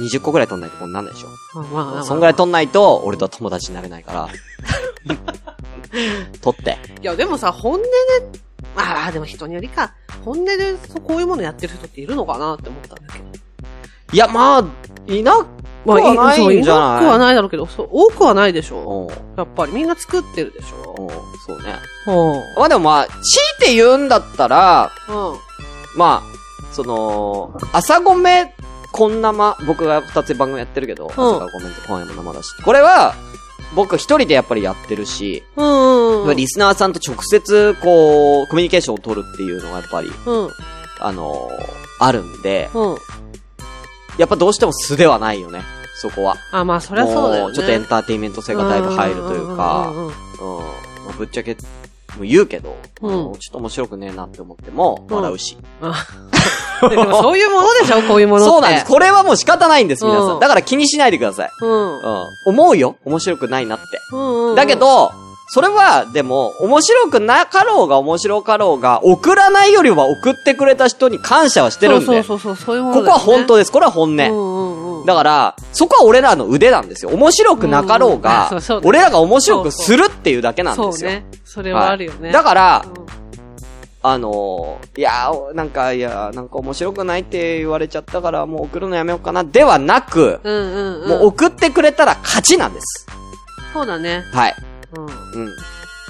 [0.00, 1.28] 20個ぐらい取んないとこんなんないでしょ。
[1.54, 2.04] まあまあまあ。
[2.04, 4.28] そんぐらい取んないと、俺とは友達になれないから。
[6.42, 6.76] 取って。
[7.00, 7.88] いや、でもさ、本音で、
[8.76, 9.92] ああ、でも人によりか。
[10.24, 13.24] 本音でそうこういうものやってる人っているのかなって思ったんだけど。
[14.12, 14.64] いや、まあ、
[15.06, 15.46] いなく
[15.84, 16.94] まあ、はないそうんじゃない？
[16.94, 19.08] なくはないだろうけど、そう、多くはないでしょ。
[19.08, 19.38] うん。
[19.38, 20.96] やっぱりみんな作ってるでしょ。
[20.98, 21.08] うん、
[21.46, 21.76] そうね。
[22.08, 22.10] う
[22.56, 22.58] ん。
[22.58, 23.20] まあでもまあ、強い
[23.68, 25.14] て言うんだったら、うん。
[25.96, 26.33] まあ、
[26.74, 28.54] その、朝ごめ、
[28.92, 32.50] こんなま、僕が二つ番組やってるけど、朝からごめんと今夜も生だし。
[32.62, 33.14] これは、
[33.74, 36.36] 僕一人でやっぱりやってるし、うんうん。
[36.36, 40.50] リスナーさんと直接、こう、コミュニケーションを取るっていうのがやっぱり、うん。
[41.00, 42.96] あのーあるんで、うん。
[44.18, 45.62] やっぱどうしても素ではないよね、
[45.96, 46.36] そこは。
[46.52, 47.48] あ、まあ、そりゃそうだよね。
[47.48, 50.06] もちょっとエンターテインメント性がだいぶ入るというか、うん。
[50.06, 50.12] ま
[51.10, 51.56] あ、ぶっちゃけ、
[52.22, 55.56] 言うけど、うんあのちょっと面白くねえなって思っても、うん笑うし。
[56.90, 58.50] でもそういうものでしょこういうものって。
[58.50, 58.86] そうなんです。
[58.86, 60.40] これはもう仕方ないんです、皆さうんん。
[60.40, 61.50] だから気にしないでください。
[61.62, 61.98] うん。
[61.98, 62.24] うん。
[62.46, 62.96] 思うよ。
[63.04, 63.84] 面白くないなって。
[64.12, 64.54] うんうんうん。
[64.54, 65.12] だけ、ど、
[65.46, 72.06] それは、でも、面白くなかろうが面白かろうが、送らないよりは送ってくれた人に感謝はしてるんで。
[72.06, 73.72] そうそうそうそう、いうものここは本当でです。
[73.72, 74.16] これは本音。
[74.16, 75.06] うんうんうん。
[75.06, 77.10] だから、そこは俺らの腕なんですよ。
[77.10, 80.92] 面白くなかろうが、うんうんそうそう俺らが面白くするっていうだけなんですよ。
[80.92, 81.26] そうね。
[81.44, 82.32] それはあるよね。
[82.32, 83.04] だから、うん
[84.06, 91.08] あのーいやー、なんか、いやー、なんか面白くないって言われちゃったから、もう送るのやめようかな、ではなく、うんうんうん。
[91.08, 93.06] もう送ってくれたら勝ちなんです。
[93.72, 94.22] そうだね。
[94.34, 94.54] はい。
[94.98, 95.06] うん。
[95.34, 95.56] うん。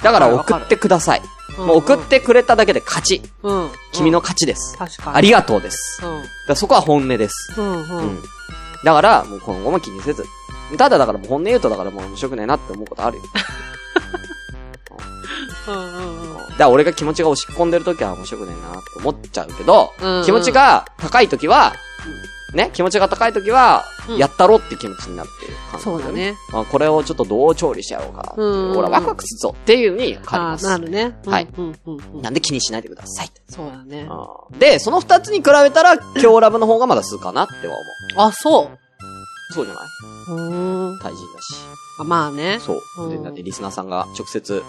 [0.03, 1.19] だから送ってください。
[1.19, 3.21] うんもう送ってくれただけで勝ち。
[3.43, 3.69] うん。
[3.93, 4.77] 君の勝ちです。
[4.77, 5.17] 確かに。
[5.17, 6.01] ありがとうです。
[6.05, 6.23] うん。
[6.47, 7.53] らそこは本音です。
[7.57, 7.75] うんう。
[7.75, 8.19] うんん。
[8.83, 10.25] だから、もう今後も気にせず。
[10.77, 13.23] ただだからもう本音言うとだからもう面白くねえなって思うことあるよ。
[15.67, 16.37] うんうんうん。
[16.37, 21.73] だから俺が気持ちが押し込んでる時は面白くねえなって思っちゃうけど、うんうん気持ちが高い時は、
[22.55, 26.11] ね、気持ちが高い時は、うんやったろって気持ちになってる感じ、そうだ。
[26.11, 26.35] ね。
[26.53, 28.33] あこれをちょっとどう調理しちゃおうか。
[28.37, 30.65] うんうん俺はワクワクするぞっていう風に変わりああ、ます。
[30.65, 31.17] なるね。
[31.25, 32.21] うんはいうんうんうん。
[32.21, 33.31] なんで気にしないでください。
[33.49, 34.07] そうだね。
[34.59, 38.27] で、その二つに比べたら、今日ラブの方がまだ数かなっては思う。
[38.27, 38.77] あ、そう。
[39.53, 39.83] そうじゃない？
[40.29, 40.99] うーん。
[40.99, 41.55] 対人だし。
[41.99, 42.59] あまあね。
[42.59, 43.09] そう。
[43.09, 44.63] で、うんだってリスナーさんが直接、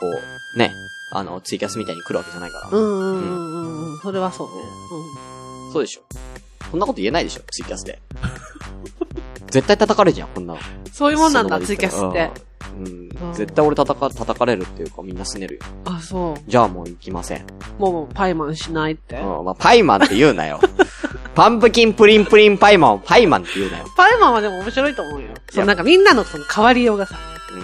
[0.00, 0.06] こ
[0.54, 0.72] う、ね、
[1.12, 2.78] あの、ツイキャスみたいに来るわけじゃないから。
[2.78, 3.98] うんうんうんうんうん。
[4.00, 4.52] それはそうね。
[5.72, 6.02] そうでしょ。
[6.70, 8.00] そんなこと言えないでしょ、ツイキャスで。
[9.50, 10.60] 絶対叩かれるじゃん、こんなの。
[10.60, 10.92] うん。
[10.92, 12.30] そういうもんなんだ、ツイキャスって。
[12.76, 13.30] うん。
[13.32, 15.60] う絶対俺叩か、叩かれるっていうかみんなすねるよ。
[15.84, 16.50] あ、そう。
[16.50, 17.46] じゃあもう行きません。
[17.78, 19.16] もうパイマンしないって。
[19.16, 19.44] うん。
[19.44, 20.60] まあ、パイマンって言うなよ。
[21.34, 23.84] パンプキンプリンプリンパイマンをパイマンって言うなよ。
[23.96, 25.28] パイマンはでも面白いと思うよ。
[25.50, 27.16] そう、なんかみんなのその変わりようがさ。
[27.54, 27.62] うん。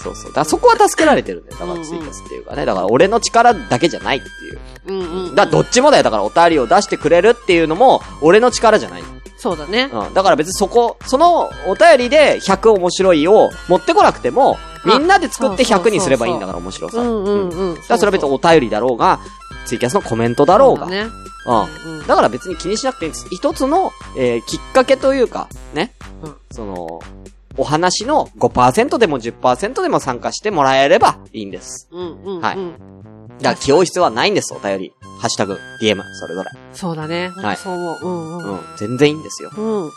[0.00, 0.32] そうそう。
[0.32, 1.58] だそこは助けられてるんだよ。
[1.58, 2.64] だからツイキャスっていうかね。
[2.64, 4.47] だから俺の力だけじゃないっていう。
[4.88, 5.34] うんうん。
[5.34, 6.02] だからどっちもだよ。
[6.02, 9.04] だからお便りを出してくれるっていうのも、俺の力じゃない。
[9.36, 9.88] そうだね。
[9.92, 10.14] うん。
[10.14, 16.98] だから別にそこ、そのお便りで100面白いを持ってこなくても、みんなで作って100にすればいいんだから面白さ。
[16.98, 17.74] うんうんうん。
[17.76, 19.20] だからそれは別にお便りだろうが、
[19.64, 20.86] ツイキャスのコメントだろうが。
[20.86, 21.10] そうだね。
[21.46, 21.52] う
[21.90, 22.00] ん。
[22.00, 23.26] うんだから別に気にしなくていいんです。
[23.30, 25.92] 一つの、えー、きっかけというか、ね。
[26.22, 27.00] うんその、
[27.58, 31.88] お話の5%でも10%でも参加してもらえればいいんです。
[31.90, 32.40] うんうん。
[32.40, 32.98] はいうん
[33.38, 34.92] だから気負う必要はないんです、お便り。
[35.20, 36.50] ハッシュタグ、DM、それぞれ。
[36.72, 37.28] そうだね。
[37.36, 37.98] はいそう思う。
[38.02, 38.50] うんうん。
[38.50, 38.60] うん。
[38.76, 39.50] 全然いいんですよ。
[39.56, 39.84] うん。
[39.84, 39.90] うん。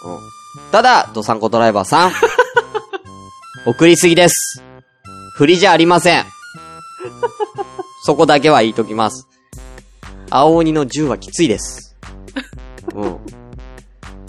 [0.72, 2.12] ただ、ドサンコドライバーさん。
[3.66, 4.64] 送りすぎです。
[5.38, 6.26] 振りじゃありません。
[8.04, 9.28] そこだけは言いときます。
[10.30, 11.96] 青鬼の銃はきついです。
[12.94, 13.41] うん。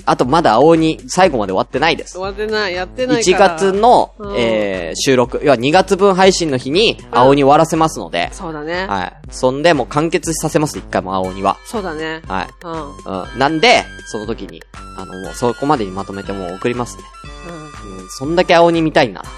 [0.05, 2.23] あとまだ青鬼最後まで終わってないです終。
[2.23, 2.75] わってない。
[2.75, 3.57] やってない1から。
[3.57, 8.87] 月の、うんえー、収録、要は2月分配信の日に青鬼終わらせますので、そうだね。
[8.87, 9.13] はい。
[9.31, 11.59] そんでもう完結させます、一回も青鬼は。
[11.65, 12.23] そうだね。
[12.27, 12.49] はい。
[12.65, 12.73] うん。
[12.73, 13.23] うん。
[13.23, 13.39] うん。
[13.39, 14.63] なんで、その時に、
[14.97, 17.05] あの、もうそこまでにまとめてもう送りますね。
[17.47, 19.29] うん、そんだけ青鬼見たいんなら。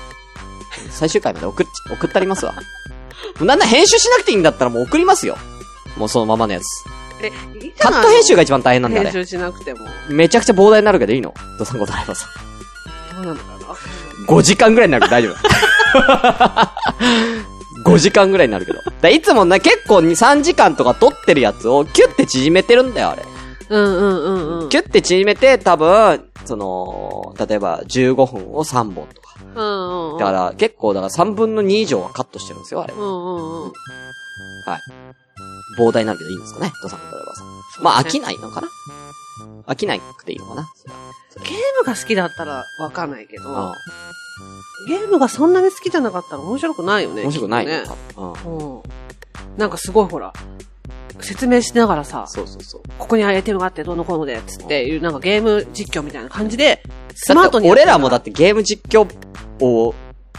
[0.91, 2.55] 最終回まで送っ、送ったりますわ。
[3.39, 5.37] もうなんなら編集しなくていいんだったらもう送りますよ。
[5.97, 6.65] もうそのままのやつ。
[7.27, 9.11] え、いいじゃないカット編集が一番大変なんだ、あれ。
[9.11, 9.81] 編集しなくても。
[10.09, 13.23] めちゃくちゃ膨大になるけどいいのドサンコドライバーさん。
[13.23, 13.75] どうなのかな。
[14.27, 15.35] 5時間ぐらいになるけど大丈夫。
[17.85, 18.81] 5時間ぐらいになるけど。
[19.03, 23.23] だいつもね、結構2、3時間とか撮ってるやつをキュッて縮めてるんだよ、あれ。
[23.69, 24.69] うんうんうんうん。
[24.71, 29.35] キュッて縮めて、多分、その、例えば15分を3本とか。
[29.55, 30.19] うんうんうん。
[30.19, 32.95] だから、結構、だから3分の2以上はカットしてるんですよ、あれ。
[32.95, 33.73] うんうんうん。
[34.67, 34.81] はい。
[35.79, 37.43] 膨大になるけどいいんですかね、ドサンコドライバーさ
[37.81, 37.85] ん。
[37.85, 38.69] まあ、飽きないのかな？
[39.67, 40.69] 飽きなくていいのかな？
[41.43, 43.73] ゲームが好きだったらわかんないけど、うん。
[44.87, 47.23] ゲームがそんなに好きじゃなかったら面白くないよね。
[47.23, 47.83] 面白くないね
[48.17, 48.83] うん。
[49.57, 50.33] なんかすごいほら、
[51.21, 52.83] 説明しながらさ、そうそうそう。
[52.99, 56.83] ここにアイテムがあってどうのこうので、つっていうなんかゲーム実況みたいな感じで、
[57.15, 57.71] スマートに。
[57.71, 59.09] 俺らもだってゲーム実況
[59.65, 59.95] を、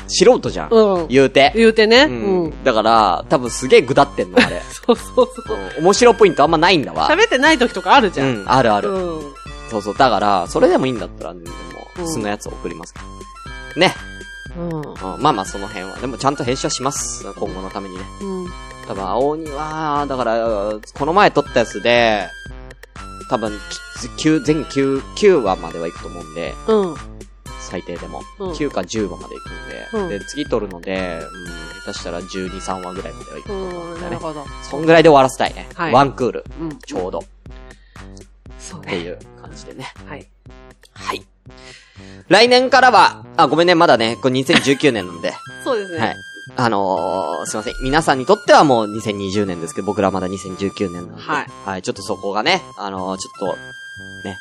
[0.07, 0.69] 素人じゃん。
[0.69, 1.07] うん。
[1.07, 1.51] 言うて。
[1.55, 2.03] 言うてね。
[2.03, 2.47] ううん。
[2.47, 2.63] ん。
[2.63, 4.61] だから、多分すげえぐだってんの、あれ。
[4.85, 5.57] そうそうそう。
[5.77, 7.09] うん面白ポイントあんまないんだわ。
[7.09, 8.27] 喋ってない時とかあるじゃん。
[8.27, 8.89] うん、あるある。
[8.89, 9.21] うん。
[9.69, 9.95] そうそう。
[9.97, 11.45] だから、それでもいいんだったら、でも
[11.99, 13.79] う、ん素のやつを送りますけど。
[13.79, 13.95] ね。
[14.57, 14.81] うん。
[14.81, 15.97] うんまあまあ、その辺は。
[15.97, 17.23] でも、ちゃんと編集はします。
[17.23, 18.03] 今後のためにね。
[18.21, 18.47] うん。
[18.87, 20.37] 多分、青鬼は、だから、
[20.93, 22.27] この前撮ったやつで、
[23.29, 23.51] 多分、
[24.17, 26.95] き9、全9、9話までは行くと思うんで、うん。
[27.65, 28.21] 最低でも。
[28.39, 33.73] うん9か10話まで行くんで、うんで、次撮るので、うん、下手したら12、3話ぐらいまでは行くと思うんうん。
[33.73, 34.01] だよね。
[34.01, 34.45] なるほど。
[34.63, 35.67] そんぐらいで終わらせたいね。
[35.73, 36.45] はいワンクール。
[36.61, 36.79] うん。
[36.79, 37.23] ちょうど。
[38.59, 38.87] そうね。
[38.87, 39.93] っていう感じでね。
[40.05, 40.27] はい。
[40.93, 41.25] はい。
[42.27, 45.33] 来年からは、あ、ごめんね、まだね、これ2019年なんで。
[45.63, 45.99] そうですね。
[45.99, 46.15] はい。
[46.57, 47.73] あのー、すいません。
[47.83, 51.21] 皆さんにとってはもう2020年ですけど、僕らはまだ2019年なんで。
[51.21, 51.47] はい。
[51.65, 53.57] はい、ちょっとそこがね、あのー、ちょっと、
[54.27, 54.37] ね、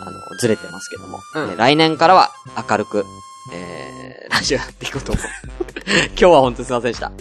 [0.00, 1.20] あの、ずれてますけども。
[1.34, 2.30] うんね来年からは
[2.68, 3.04] 明るく、
[3.52, 5.24] えー、ラジオやっていこうと思う。
[6.08, 7.12] 今日は本当にすいませんでした。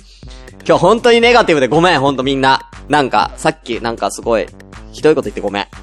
[0.65, 2.69] 今日本当にネガティブでごめん、本当みんな。
[2.89, 4.47] なんか、さっきなんかすごい、
[4.91, 5.67] ひどいこと言ってごめん。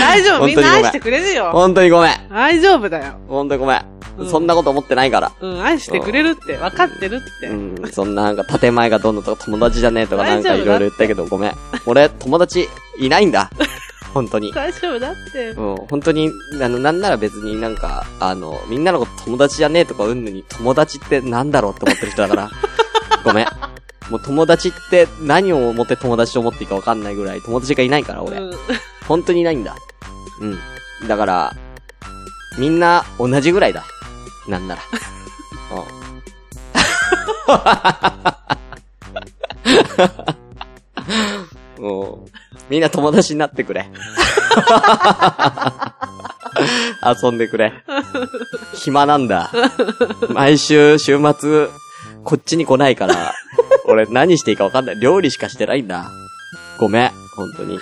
[0.00, 1.50] 大丈夫、みんな愛してくれるよ。
[1.52, 2.28] 本当にごめん。
[2.28, 3.14] 大丈夫だよ。
[3.28, 3.84] 本当にごめん。
[4.18, 5.32] うんそんなこと思ってないから。
[5.40, 7.46] うん、愛してくれるって、分かってるって。
[7.46, 11.54] うん、そんななんか建前がどんどんとか友達じゃねえとかなんかいろいろ言ったけどごめん。
[11.86, 13.50] 俺友達いないんだ。
[14.12, 14.52] 本当に。
[14.52, 15.50] 大丈夫だって。
[15.50, 22.50] うん、本当に、あの、なんなら別になんか、あの、みんなのこと友達じゃねえとかうんぬに友達ってなんだろうって思ってる人だから。
[23.24, 23.46] ごめん。
[24.10, 28.36] もう友達って何を思って友達と思っていいかわかんないぐらい友達がいないから俺。
[28.38, 28.52] うん。
[29.08, 29.76] 本当にいないんだ。
[30.40, 30.58] うん。
[31.08, 31.56] だから、
[32.58, 33.84] みんな同じぐらいだ。
[34.46, 34.82] なんなら。
[41.78, 41.82] うん。
[41.82, 43.86] もう、みんな友達になってくれ。
[47.22, 47.72] 遊んでくれ。
[48.74, 49.50] 暇なんだ。
[50.30, 51.68] 毎週、週末、
[52.24, 53.34] こっちに来ないから、
[53.86, 55.00] 俺何していいかわかんない。
[55.00, 56.10] 料理しかしてないんだ。
[56.78, 57.78] ごめん、本当に。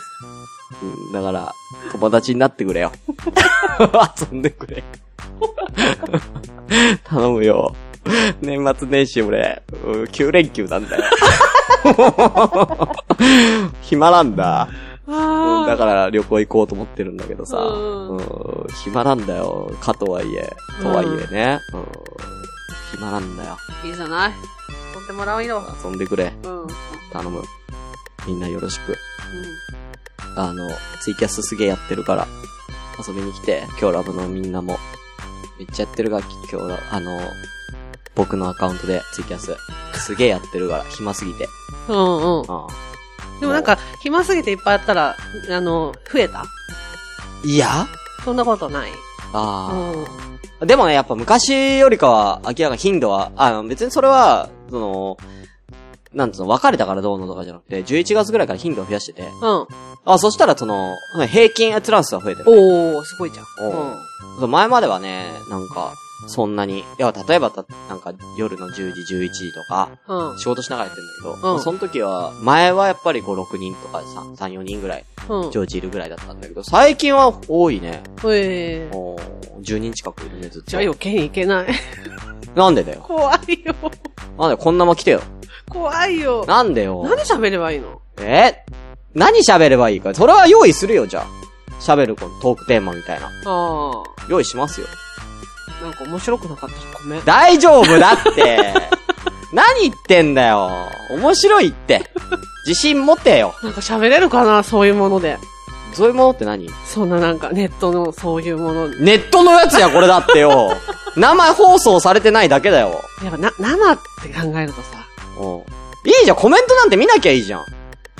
[0.82, 1.52] うん、だから、
[1.92, 2.92] 友達になってくれよ。
[4.30, 4.82] 遊んでくれ。
[7.04, 7.74] 頼むよ。
[8.40, 11.02] 年末年始俺、うん9連休なんだよ。
[13.82, 14.68] 暇なんだ。
[15.66, 19.72] だから旅行行こうと思ってるんだけどさ、うんうん暇なんだよ。
[19.80, 21.60] かとはいえ、とはいえね。
[21.74, 21.86] うん
[22.92, 23.56] 暇なんだよ。
[23.82, 24.32] あ、いいじゃない。
[24.92, 25.62] 取ってもらうよ。
[25.84, 26.32] 遊んでくれ。
[26.42, 26.62] うん。
[26.62, 26.68] うん。
[27.12, 27.42] 頼む。
[28.26, 28.96] みんなよろしく。
[30.36, 30.68] あの、
[31.00, 32.26] ツイキャスすげえやってるから、
[33.06, 34.78] 遊びに来て、今日ラブのみんなも、
[35.58, 37.20] めっちゃやってるが、今日、あの、
[38.14, 39.56] 僕のアカウントでツイキャス。
[39.94, 41.48] すげえやってるから、暇すぎて。
[41.92, 42.44] うんうん。
[42.48, 42.66] あ
[43.40, 45.16] でもなんか、暇すぎていっぱいやったら、
[45.50, 46.44] あの、増えた？
[47.44, 47.86] いや？
[48.24, 48.90] そんなことない
[49.32, 50.04] あうん。
[50.60, 50.66] あ。
[50.66, 55.16] でもね、やっぱ昔よりかは、明らかに頻度は、あの、別にそれは、その、
[56.12, 59.66] なんつうの、別れたからどうのとかじゃなくて、11月ぐらいから頻度を増やしてて、うん。
[60.04, 60.94] あ、そしたらその、
[61.30, 62.50] 平均閲覧数は増えてる。
[62.50, 63.46] おー、すごいじゃん。
[63.68, 63.96] お
[64.42, 64.50] うん。
[64.50, 65.94] 前まではね、なんか、
[66.28, 70.38] そんなに、いや、例えばた、なんか、夜の10時、11時とか、うん。
[70.38, 75.50] 仕事しながらやってんだけど、うんその時は、前はやっぱり5、6人とか3、3 4人ぐらい、うん。
[75.50, 78.02] 常時いるぐらいだったんだけど、最近は多いね。
[78.24, 78.96] えー。
[78.96, 80.70] おー10人近くいるね、ずっと。
[80.70, 81.66] じゃあ余計にいけない。
[82.54, 83.00] なんでだよ。
[83.02, 83.74] 怖いよ。
[84.38, 85.20] なんでこんなもん来てよ。
[85.68, 86.44] 怖いよ。
[86.46, 87.02] なんでよ。
[87.04, 88.00] 何喋ればいいの？
[88.18, 88.64] え？
[89.14, 90.14] 何喋ればいいか。
[90.14, 91.26] それは用意するよ、じゃあ。
[91.80, 93.30] 喋るこのトークテーマみたいな。
[93.44, 94.86] あ用意しますよ。
[95.80, 95.84] あ。
[95.84, 97.24] なんか面白くなかったらごめん。
[97.24, 98.74] 大丈夫だって。
[99.52, 100.70] 何言ってんだよ。
[101.10, 102.10] 面白いって。
[102.66, 103.54] 自信持てよ。
[103.62, 105.38] なんか喋れるかなそういうもので。
[105.92, 106.68] そういうものって何？
[106.86, 108.88] そんななんかネットのそういうもの。
[108.88, 110.72] ネットのやつや、これだってよ。
[111.16, 113.02] 生放送されてないだけだよ。
[113.24, 115.04] やっぱな、生って考えるとさ。
[115.40, 115.58] うん。
[116.08, 117.64] いいじゃん、コメントなんて見なきゃいいじゃん。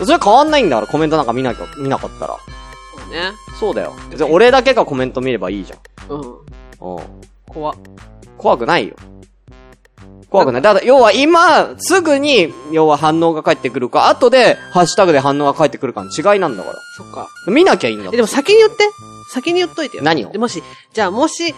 [0.04, 2.36] それ変わんないんだから、コメントなんか見なきゃ、見なかったら。
[2.96, 3.32] そうね。
[3.58, 3.94] そうだよ。
[4.10, 5.78] 別に俺だけがコメント見ればいいじゃん。
[6.08, 6.96] うん。
[6.96, 7.04] うん。
[7.52, 7.74] 怖っ。
[8.38, 8.94] 怖くないよ。
[10.30, 10.62] 怖くない。
[10.62, 16.78] だから、要は今、すぐに、要は反応が返ってくるか、後で、ハッシュタグで反応が返ってくるかの違いなんだから。
[16.96, 17.28] そっか。
[17.48, 18.88] 見なきゃいいんだえ、でも先に言って。
[19.32, 20.02] 先に言っといてよ。
[20.04, 20.30] 何を？
[20.30, 21.54] でもし、じゃあもし、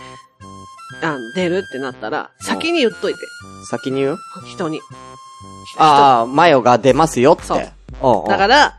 [1.03, 3.21] あ出るってなったら、先に言っといて。
[3.71, 4.19] 先に言う？
[4.47, 4.81] 人に。
[5.79, 7.45] ああ、マヨが出ますよって。
[7.45, 8.79] そううんうんだから、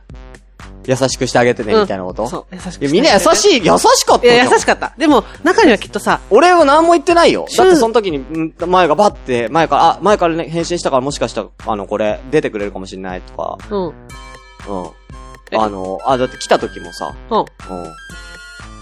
[0.85, 2.27] 優しくしてあげてね、うんみたいなこと？
[2.27, 3.19] そう、優しくいやみんな優い。
[3.35, 4.93] しい、優しかったいや、じゃん優しかった。
[4.97, 7.45] でも、中にはきっとさ、俺は何も言ってないよ。
[7.57, 13.87] だってその時に、ん前がバッて、前から、あ、前からね、返信したからもしかしたら、あの、これ、出てくれるかもしれないとか、うん。
[13.87, 13.93] うん。
[15.51, 15.57] え？
[15.57, 17.39] あの、あ、だって来た時もさ、うん。
[17.39, 17.45] うん。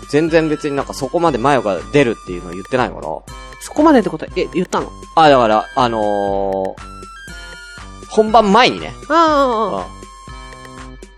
[0.09, 3.01] 全然別になんかそこまでマヨが出るっていうのは言ってないから。
[3.61, 4.25] そこまでってこと？
[4.35, 4.91] え、言ったの？
[5.15, 6.91] あ、だから、あのー、
[8.09, 9.17] 本番前にね、ああ、
[9.77, 10.00] ああ、うん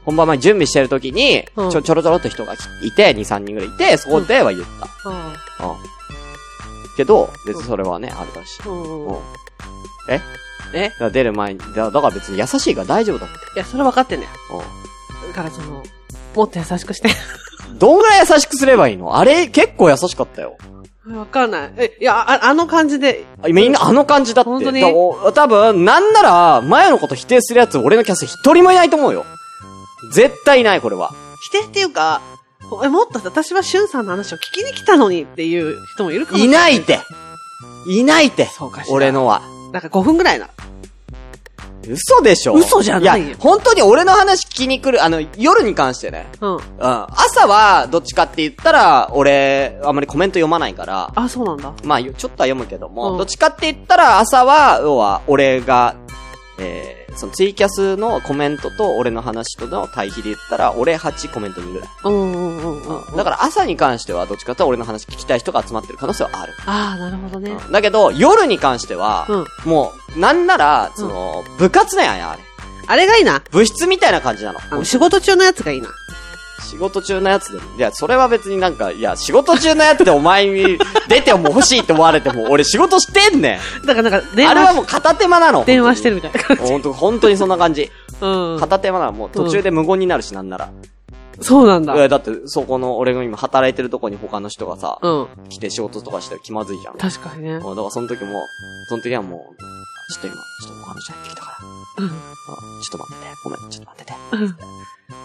[0.06, 5.10] 本番前に準備してる時に、うんちょ、ちょろちょろっと人がいて、2、3人ぐらいいて、そこでは言った。
[5.10, 5.78] あうん。
[6.98, 8.60] けど、別にそれはね、あるだし。
[8.66, 8.70] あ。
[8.70, 9.08] うんうん。
[9.08, 9.13] うん。
[9.13, 9.20] だ
[10.76, 10.89] え？
[10.89, 13.36] から出る前に、だだから別に優しいから大丈夫だって。
[13.56, 14.28] いや、それ分かってんね。
[14.52, 15.84] うだからその、
[16.36, 17.10] もっと優しくして。
[17.10, 17.12] ん。
[17.78, 19.18] どんぐらい優しくすればいいの？
[19.18, 20.58] あれ、結構優しかったよ。
[21.12, 21.74] わかんない。
[21.78, 24.50] え、いや、ああの感じで、あみんなあの感じだって。
[24.50, 24.82] 本当に？
[24.82, 29.26] 多分、なんなら、前のこと否定するやつ、俺のキャス一人もいないと思うよ。
[30.12, 31.12] 絶対いない、これは。
[31.42, 32.22] 否定っていうか、
[32.84, 36.60] え、もっと私はしゅんさんの話を聞きに来たのにっていう人もいるかもしいれな。
[36.62, 37.00] ないいって。
[37.88, 38.46] いないって。
[38.46, 38.94] そうかしら。
[38.96, 39.12] 俺。
[39.12, 39.42] のは。
[39.72, 40.50] なんか5分ぐらいな。
[41.88, 46.28] 嘘でしょ嘘じゃないよいや、本当に俺の話聞きに来る、あの、夜に関してね。
[46.39, 46.56] うん。
[46.56, 46.62] うん。
[46.80, 51.74] 朝は、どっちかって言ったら、俺、あんまりコメント読まないから、あ、そうなんだ。
[51.84, 55.96] まあ、ちょっとは読むけども、うんどっちかって言ったら、朝は、要は、俺が、
[56.60, 61.89] えー、そのツイキャスのコメントと俺の話との対比で言ったら、俺8コメント2ぐらい。
[62.04, 63.02] うんうんうんうん。
[63.02, 63.16] うん。
[63.16, 66.54] だから朝に関しては、どっちかって言ったら俺の話聞きたい人が集まってる可能性はある。
[66.66, 67.52] ああ、なるほどね。
[67.52, 69.46] うんだけど、夜に関しては、うん。
[69.66, 72.44] もう、なんなら、その、部活なんやね、あれ。
[72.86, 73.42] あれがいいな。
[73.52, 74.60] 部室みたいな感じなの。
[74.70, 75.89] あの、仕事中のやつがいいな。
[76.62, 77.76] 仕事中のやつでも。
[77.78, 80.78] いや、それは別になんか、いや、仕事中のやつでお前に
[81.10, 83.86] 出ても欲しいって思われても、俺仕事してんねん。
[83.86, 85.66] だからなんか、電あれは話、もう片手間なの。
[85.66, 86.63] 電話してるみたいな感じ。
[86.63, 87.92] ほんと、本当にそんな感じ。
[88.22, 88.60] うん。
[88.60, 89.12] 片手間なの。
[89.13, 90.70] もう途中で無言になるし、なんなら。
[91.42, 91.98] そうなんだい。
[91.98, 95.28] や、だって、そこの、俺が今働いてるとこに他の人がさ、うん。
[95.50, 96.98] 来て仕事とかして気まずいじゃん。
[96.98, 97.54] 確かにね。
[97.54, 98.46] うんだからその時も、
[98.89, 101.58] その時はもう、ちょっと今、ちょっとお話入ってきたか
[101.98, 102.06] ら。
[102.06, 102.10] うん。
[102.10, 102.18] あちょ
[102.88, 104.13] っと待ってて、ごめん、ちょっと待ってて。
[104.34, 104.56] うん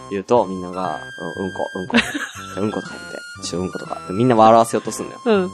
[0.09, 0.99] 言うと、みんなが、
[1.37, 1.97] うん、うんこ、うんこ、
[2.57, 3.99] うんことか言って、ちょ、うんことか。
[4.11, 5.21] みんな笑わせようとすんだよ。
[5.25, 5.43] うん。
[5.43, 5.49] うん。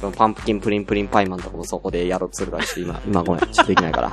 [0.00, 4.10] そのパンプキンプリンプリンパイマンとかもそこでやろうとするから、ちょっと今、今ごめん、ちょっとできないから。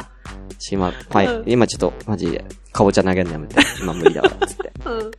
[0.60, 3.56] ちょ今、パイう、ん今ちょっと、マジで、かぼちゃ投げるのやめて。
[3.82, 4.72] 今無理だから、つって。
[4.86, 5.12] うん。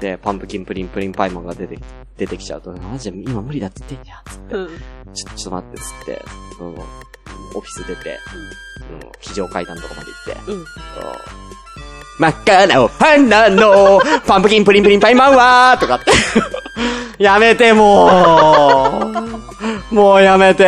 [0.00, 1.78] で、パンプキンプリンプリンパイマンが出て、
[2.16, 4.54] 出てきちゃうと、マジで今無理だって言ってんじゃん、つって。
[4.54, 4.68] うん。
[5.14, 6.24] ちょ、ちょっと待って、つって、
[6.60, 8.18] うん、オフィス出て、
[8.90, 10.64] うん、非常階段とかまで行って、うん。
[12.18, 16.12] 真っ赤なお花の パンプキンプリンプリンパイマンはとかって。
[17.22, 19.00] やめても
[19.90, 20.64] う もうやめて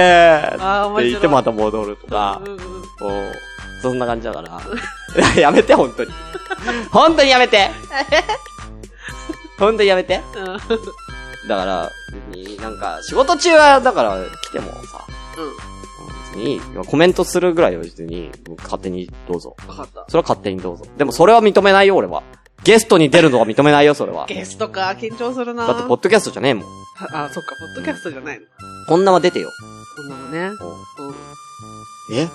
[0.47, 3.33] って言ってまた戻るとかう、ん
[3.85, 4.49] そんな感じだから。
[5.33, 6.11] いややめて、本当に。
[6.91, 7.71] 本当にやめて
[9.59, 11.49] 本当にやめてうん。
[11.49, 11.91] だから、
[12.63, 15.05] なんか、仕事中は、だから、来てもさ、
[15.37, 15.74] うん。
[16.35, 19.57] にコメントするぐらいは別に、勝手にどうぞ。
[19.69, 20.05] わかった。
[20.09, 20.85] それは勝手にどうぞ。
[20.97, 22.23] でもそれは認めないよ、俺は。
[22.63, 24.27] ゲストに出るのは認めないよ、それは。
[24.27, 26.65] ゲストか、緊張するなだって、ポッドキャストじゃねえもん。
[27.13, 28.47] あ、そっか、ポッドキャストじゃないの。
[28.89, 29.51] こんなは出てよ。
[29.97, 30.39] こんなのね。
[30.39, 31.09] うんうん。
[31.09, 31.15] うん。
[32.15, 32.29] え？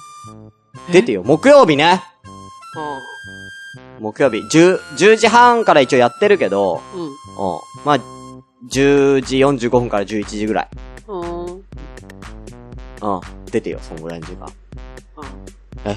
[0.92, 1.24] 出てよ。
[1.26, 2.04] 木曜日ね。
[4.00, 4.38] 木曜日。
[4.38, 7.02] 10、10時半から一応やってるけど、うん。
[7.02, 7.12] うん。
[7.84, 7.98] まあ、
[8.72, 10.70] 10時45分から11時ぐらい。
[11.08, 11.46] うん。
[11.46, 11.62] うん。
[13.50, 13.52] うん。
[13.52, 14.52] 出てよ、そんぐらいの時間。
[15.86, 15.96] え？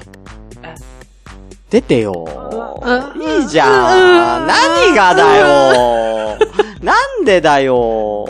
[1.69, 6.37] 出てようんいいじゃん何がだよ
[6.83, 8.27] なんでだよ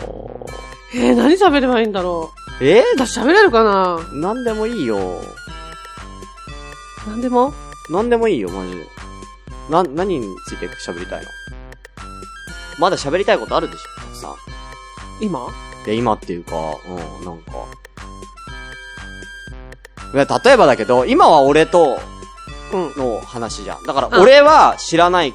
[0.94, 2.30] えー、何喋ればいいんだろ
[2.62, 2.80] え？
[2.80, 2.84] う。
[2.96, 3.98] 私喋れるかな？
[4.14, 5.20] なんでもいいよ。
[7.06, 7.52] なんでも？
[7.90, 8.86] なんでもいいよ、マジで。
[9.68, 11.28] な、何について喋りたいの？
[12.78, 14.34] まだ喋りたいことあるでしょたくさん。
[15.20, 15.48] 今？
[15.86, 16.54] いや、今っていうか、
[16.88, 17.52] うん、なんか。
[20.12, 21.98] いや、例えばだけど、今は俺と
[22.72, 22.92] うん。
[22.96, 23.84] の話じゃん。
[23.84, 25.34] だから、うん俺は知らない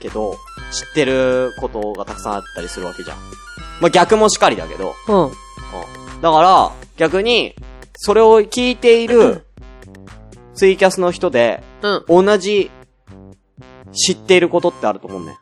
[0.00, 0.36] けど、
[0.70, 3.16] 知ってることがたくさんあったりするわけじゃん。
[3.80, 4.94] まあ、逆もしかりだけど。
[5.08, 5.24] うん。
[5.24, 5.30] うん。
[6.20, 7.54] だから、逆に、
[7.96, 9.46] それを聞いている、
[10.54, 12.24] ツイキャスの人で、うん。
[12.26, 12.70] 同じ、
[13.92, 15.38] 知っていることってあると思うね。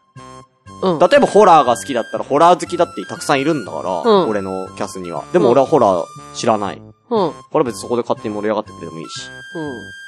[0.83, 0.99] うん。
[0.99, 5.25] 例えばホラーが好きだったら、ホラー好きだってたくさんいるんだから、うん俺のキャスには。
[5.33, 6.05] でも俺はホラー
[6.35, 6.83] 知らない。
[7.13, 7.27] うん。
[7.27, 7.33] うん。
[7.33, 9.29] これは別にそこで勝手に盛り上がってくれてもいいし。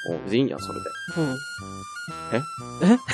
[0.08, 0.16] うん。
[0.16, 0.86] お別にいいんじゃん、それで。
[1.18, 1.36] うん。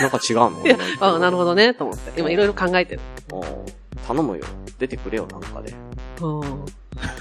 [0.00, 0.62] なんか違うの？
[0.64, 2.18] いや、あなるほどね、と思って。
[2.20, 3.00] 今いろいろ考えてる。
[3.28, 3.44] ど。
[4.06, 4.44] 頼むよ。
[4.78, 5.74] 出てくれよ、なんかで。
[6.20, 6.64] うん。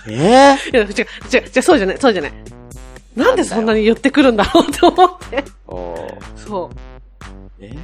[0.08, 2.34] ええいや、違う、違う、違う、そうじゃない、そうじゃない。
[3.16, 5.44] なんでそんなに言ってくるんだろうって思って。
[5.68, 6.76] おそう。
[7.60, 7.76] え？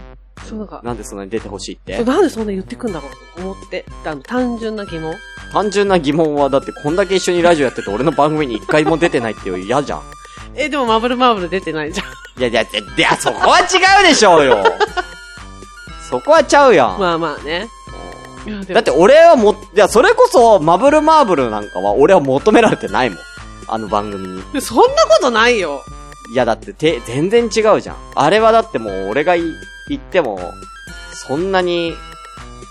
[0.47, 1.97] そうなんか、なんでそんなに出てほしいって？
[1.97, 3.86] そうなんでそんな言ってくんだろうと思って。
[4.05, 5.13] あの、単純な疑問。
[5.51, 10.01] 単純な疑問は、だってこんだけ一緒にラジオやってて俺の番組に一回も出てないって嫌じゃん。
[10.55, 12.08] え、でもマブルマーブル出てないじゃん。
[12.39, 12.65] いやいや、い
[12.97, 13.63] や、そこは違
[14.03, 14.63] うでしょうよ。
[16.10, 16.99] そこはちゃうやん。
[16.99, 17.67] まあまあね。
[18.71, 23.19] だって俺はも、いや、それこそ、マブルマーブルなんかは俺は求められてないもん。
[23.67, 24.62] あの番組に。
[24.62, 25.81] そんなことないよ。
[26.31, 27.95] いや、だって、て、全然違うじゃん。
[28.15, 29.41] あれはだってもう、俺がい
[29.89, 30.39] 言っても、
[31.28, 31.93] そんなに、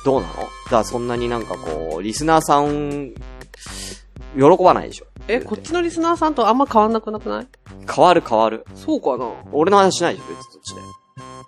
[0.05, 0.35] どうなの？
[0.35, 3.15] だからそんなになんかこう、リスナーさん、
[4.37, 5.07] 喜ばないでしょ。
[5.29, 7.49] え、こっちのリスナーさんとあんま変わんなくなくない？
[7.91, 8.67] 変わる変わる。
[8.75, 10.81] そうかな俺の話しないでしょ、別にそっちで。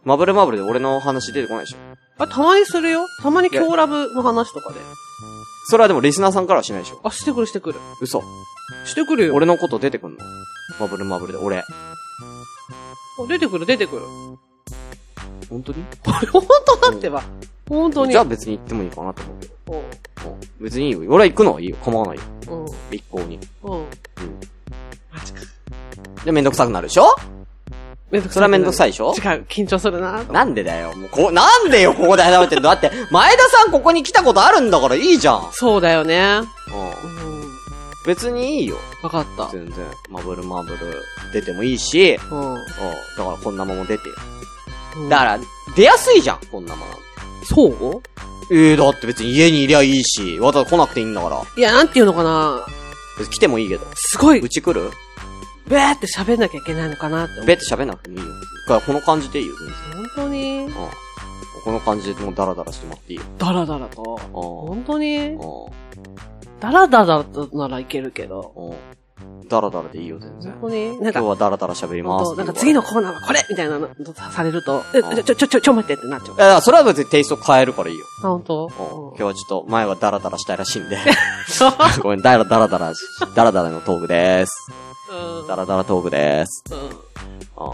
[0.05, 1.76] マブルマーブルで俺の話出てこないでしょ。
[2.18, 3.07] あ、たまにするよ。
[3.22, 4.81] たまに今日ラブの話とかで。
[5.68, 7.00] それはでもリスナーさんからはしないでしょ。
[7.02, 7.81] あ、してくるしてくる。
[8.00, 8.22] 嘘。
[8.85, 9.35] してくるよ。
[9.35, 10.18] 俺のこと出てくんの？
[10.81, 11.59] マブルマーブルで、俺。
[11.59, 11.64] あ
[13.29, 14.02] 出てくる出てくる。
[15.49, 15.85] 本当に？
[16.33, 16.42] 本
[16.81, 17.22] 当だってば。
[17.68, 18.12] 本当に。
[18.12, 19.55] じゃあ別に行ってもいいかなと思うけど。
[19.72, 19.79] うん。
[19.79, 19.87] うん
[20.61, 21.01] 別にいいよ。
[21.09, 21.77] 俺は行くのはいいよ。
[21.85, 22.22] 構わないよ。
[22.49, 22.66] うん。
[22.90, 23.38] 一向に。
[23.62, 23.72] うん。
[23.72, 23.87] うん。
[25.12, 25.40] マジか。
[26.25, 27.14] で、めんどくさくなるでしょ？
[28.11, 28.88] めんどくそれはめんどくさい。
[28.88, 29.14] いでしょ？
[29.14, 30.22] 違う、緊張するな。
[30.25, 30.96] なんでだよ。
[30.96, 32.62] もう、こう、なんでよ、ここで謝ってんの？
[32.62, 35.37] だって、前田さんここに来たことあるんだからいいじゃん。
[35.37, 35.53] うん。
[35.53, 36.38] そうだよね。
[36.38, 36.46] うん。
[38.07, 38.77] 別にいいよ。
[39.03, 39.49] わかった。
[39.51, 39.85] 全然。
[40.09, 40.79] マブルマブル
[41.33, 42.55] 出てもいいし、うん。
[42.55, 42.55] うん。
[42.55, 44.14] だからこんなもんも出てよ。
[44.98, 45.38] うんだから、
[45.76, 46.88] 出やすいじゃん、こんなもん。
[47.44, 48.02] そう？
[48.50, 51.42] ええだって別に家にいりゃいいし、わざわざ来なくていいんだから。
[51.56, 52.64] いや、なんていうのかな。
[53.18, 53.85] 別に来てもいいけど。
[53.94, 54.90] すごい、うち来る？
[55.68, 57.44] べーって喋んなきゃいけないのかなって。
[57.44, 58.32] べって喋んなくてもいいよ。
[58.32, 59.54] だからこの感じでいいよ。
[59.94, 60.64] 本当に？
[60.64, 60.72] うん。
[61.64, 63.24] この感じでもうダラダラしてもらっていいよ。
[63.38, 64.02] ダラダラと。
[64.02, 64.30] うん。
[64.30, 65.16] 本当に？
[65.16, 65.38] うん。
[66.61, 68.52] ダラダラとならいけるけど。
[68.56, 68.76] うん。
[69.48, 70.52] ダラダラでいいよ、全然。
[70.61, 71.00] 本当に？
[71.00, 72.37] なんか今日、はダラダラ喋ります。
[72.37, 76.37] なんか次のコーナーはこれみたいなのされると、え、ちょ、ちょ、ちょ、ちょ、ちょ、待ってってなっちゃう。
[76.37, 78.05] いや、それは別にテイスト変えるからいいよ。
[78.24, 80.98] あ、本ん今日はちょっと、前はダラダラしたいらしいんで。
[82.02, 82.92] ごめん、ダラダラダラ、
[83.35, 84.72] ダラダラのトークでーす。
[85.40, 85.46] うん。
[85.46, 86.64] ダラダラトークでーす。
[86.72, 87.72] ううん。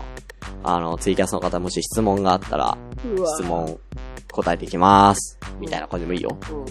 [0.64, 2.76] あの、ツイキャスの方もし質問があったら、
[3.06, 3.18] ん。
[3.18, 3.42] うわ質。
[3.42, 3.78] 問
[4.30, 5.38] 答えていきます。
[5.58, 6.36] みたいな感じでもいいよ。
[6.50, 6.58] うん。
[6.58, 6.64] う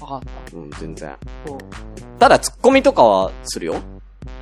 [0.00, 0.56] わかった。
[0.56, 0.60] ん。
[0.60, 1.16] うん、全然。
[1.46, 1.91] うん。
[2.22, 3.74] ただ、ツッコミとかはするよ。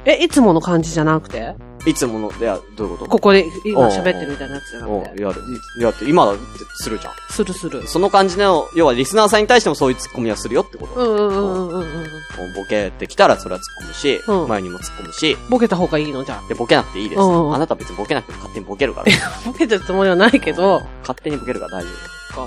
[0.04, 1.54] え、いつもの感じじゃなくて？
[1.86, 3.10] いつもの、いや、どういうこと？
[3.10, 5.22] ここで今喋ってるみたいなやつじゃなうん、くて。
[5.22, 5.42] やる。
[5.80, 6.42] やって、今だって
[6.74, 7.14] するじゃん。
[7.30, 7.88] するする。
[7.88, 10.94] その感じの、要はリスナーさんに対してもそういうツッコミはするよってこと。
[10.94, 12.54] うんうんうんうんうんうん。
[12.54, 16.22] ボケてきたらそれは突っ込むし、うん前にも突っ込むし、ボケた方がいいの？
[16.22, 17.18] じゃで、ボケなくていいです。
[17.18, 19.06] うんうんあなた別にボケなくても勝手にボケるから。
[19.10, 19.40] あ。
[19.46, 21.88] ボケてるつもりはないけど、勝手にボケるから大丈
[22.34, 22.42] か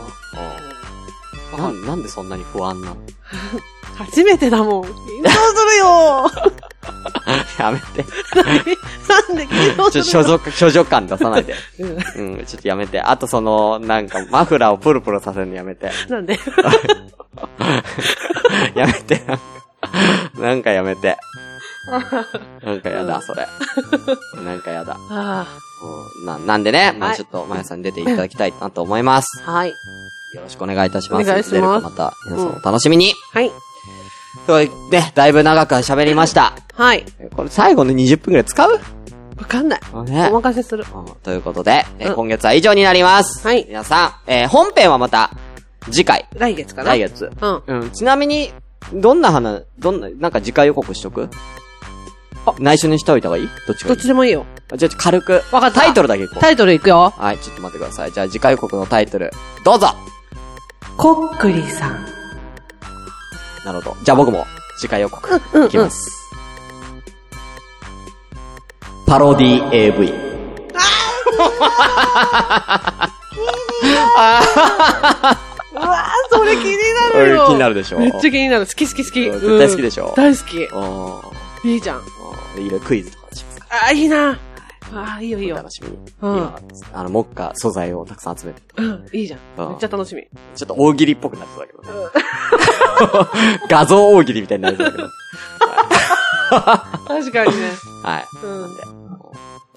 [1.55, 1.57] 夫。
[1.57, 1.75] うん。
[1.75, 2.97] なん、なんでそんなに不安なの？
[3.95, 4.83] 初めてだもん。
[4.83, 4.87] 緊
[5.23, 6.31] 張するよ
[7.59, 8.05] やめて。
[8.35, 8.43] な
[9.33, 11.55] んで緊張ちょ、する所属、所属感出さないで。
[11.79, 13.01] うんうん、ちょっとやめて。
[13.01, 15.91] あとその、なんか、マフラーをプルプルさせるのやめて。
[16.09, 16.39] なんで？
[18.75, 19.21] やめて。
[20.37, 21.17] なんかやめて。
[22.65, 23.47] なんかやだ、それ。
[24.43, 24.97] なんかやだ。
[26.25, 29.43] な、なんでね、まはいあちょっと、まやさんに出ていただきたいなと思います。
[29.45, 29.51] あ。
[29.51, 29.69] はい。
[29.69, 29.75] よ
[30.41, 31.29] ろしくお願いいたします。
[31.29, 33.13] お願いしますまた、皆さんお楽しみに。
[33.33, 33.51] はい。
[34.45, 36.53] というね、だいぶ長く喋りました。
[36.73, 37.05] はい。
[37.35, 38.71] これ最後の20分くらい使う？
[39.37, 39.79] わかんない。
[40.05, 40.85] ねお任せする。
[40.93, 43.45] うんということで、えーうん今月は以上になります。
[43.47, 45.31] はい皆さん、えー本編はまた、
[45.91, 46.89] 次回、来月かな？
[46.91, 46.99] 来。
[46.99, 47.31] 月。
[47.41, 47.63] うん。
[47.81, 48.51] うん、ちなみに、
[48.93, 51.29] どんな花、どんな、なんか次回予告しとく？
[52.45, 53.49] あ、内緒にしておいた方がいい？
[53.65, 53.97] どっちがどい？
[53.97, 54.45] いっちでもいいよ。
[54.75, 55.41] じゃあ軽く。
[55.51, 56.39] わかったタイトルだけいこう。
[56.39, 57.13] タイトルいくよ。
[57.15, 58.11] はい、ちょっと待ってください。
[58.11, 59.31] じゃあ次回予告のタイトル、
[59.63, 59.87] どうぞ
[60.97, 62.12] こっくりさん。
[63.65, 63.97] なるほど。
[64.03, 64.45] じゃあ僕も、
[64.77, 66.09] 次回予告、いきます。
[69.05, 70.13] パロディ AV。
[75.73, 76.77] うわー、それ気に
[77.15, 77.47] なるよ。
[77.47, 78.65] 気になるでしょめっちゃ気になる。
[78.67, 79.27] 好き好き好き。
[79.27, 80.57] うん絶対好きでしょうん大好き。
[80.57, 81.97] うんいいじゃん。
[82.57, 84.37] うんいろいろクイズとかしますかあー、いいな。
[84.91, 85.71] あー、いいよいいよ楽。
[85.71, 85.97] しみに。
[86.21, 86.59] うん今、
[86.93, 88.61] あの、目下素材をたくさん集めて。
[88.77, 89.39] うん、いいじゃん。
[89.63, 90.27] うんめっちゃ楽しみ。
[90.55, 91.89] ちょっと大喜利っぽくなってたけどね。
[93.69, 95.03] 画像大喜利みたいになるんだけど。
[97.07, 97.71] 確かにね。
[98.03, 98.25] はい。
[98.43, 98.69] うん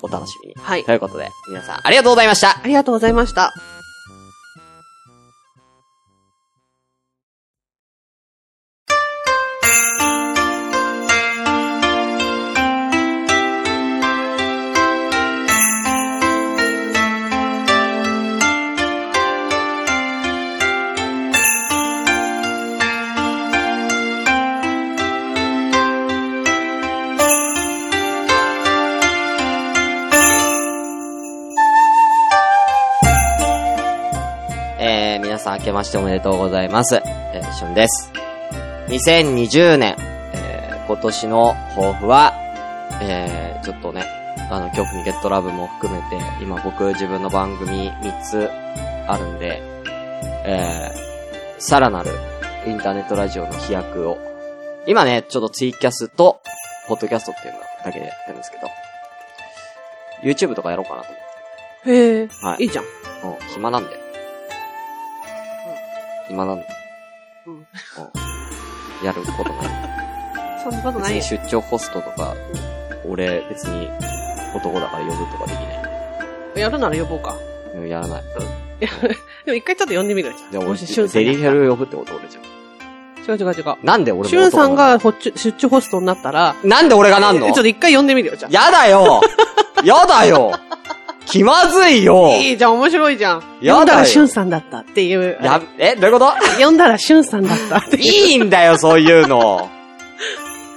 [0.02, 0.54] お楽しみに。
[0.58, 2.60] はいということで、皆さんありがとうございました。
[2.62, 3.54] ありがとうございました。
[35.58, 36.96] 明けましておめでとうございます。
[36.96, 38.12] えー、しゅんです。
[38.88, 39.96] 2020年、
[40.34, 42.34] えー、今年の抱負は、
[43.00, 44.04] えー、ちょっとね、
[44.50, 48.50] あの、恐怖にゲットラブも含めて、今僕自分の番組3つ
[49.08, 49.62] あるんで、
[50.44, 52.10] えー、さらなる
[52.66, 54.18] インターネットラジオの飛躍を、
[54.86, 56.40] 今ね、ちょっとツイキャスと、
[56.86, 58.68] ポッドキャストっていうのだけでやってるんですけど、
[60.22, 61.20] YouTube とかやろうかなと思っ
[61.84, 61.90] て。
[61.90, 62.28] へえ。
[62.42, 62.84] はいいいじゃん。
[62.84, 64.05] うん、暇なんで。
[66.28, 66.66] 暇なんで。
[67.46, 67.64] うんうん
[69.04, 69.66] やることない。
[70.64, 71.16] そんなこと別ないよ。
[71.18, 72.34] に出張ホストとか、
[73.06, 73.88] 俺別に
[74.54, 75.60] 男だから呼ぶとかできな
[76.56, 76.60] い。
[76.60, 77.34] やるなら呼ぼうか。
[77.74, 78.22] うんやらない。
[78.80, 80.50] でも一回ちょっと呼んでみるじゃん。
[80.50, 81.24] じゃあ俺、デ。
[81.24, 82.44] リヘル呼ぶってこと俺じゃん。
[83.28, 83.76] 違う違う違う。
[83.84, 87.46] なんで俺もシュンさんがほっち出張ホストになったら、のなんで俺がなんの？
[87.48, 88.50] ちょっと一回呼んでみるよ、じゃあ。
[88.50, 89.20] やだよ
[89.84, 90.52] やだよ
[91.26, 93.42] 気まずいよいいじゃん、面白いじゃん。
[93.60, 95.38] やだよ呼んだらシュンさんだったっていう。
[95.42, 96.32] や、え、どういうこと？
[96.64, 98.02] 呼んだらシュンさんだったっていう。
[98.02, 99.68] いいんだよ、そういうの。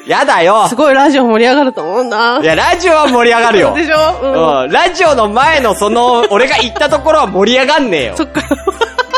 [0.07, 2.39] やだよすごいラジオ盛り上がると思うんだ。
[2.41, 3.73] いや、ラジオは盛り上がるよ。
[3.75, 4.19] でしょ？
[4.23, 4.63] うん。
[4.63, 8.13] うん、ラジオの前のその、俺が行ったところは盛り上がんねえよ。
[8.17, 8.41] そっか。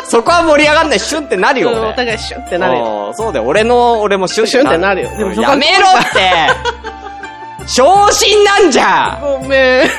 [0.03, 1.93] そこは盛り上がんない、シュンってなるよ、うんお俺。
[1.93, 3.05] 互いシュンってなるよ。
[3.07, 9.89] うんそうだよ、俺の、俺もシュンシュンってなるよでもそこはうんやめろって 昇進なんじゃごめん。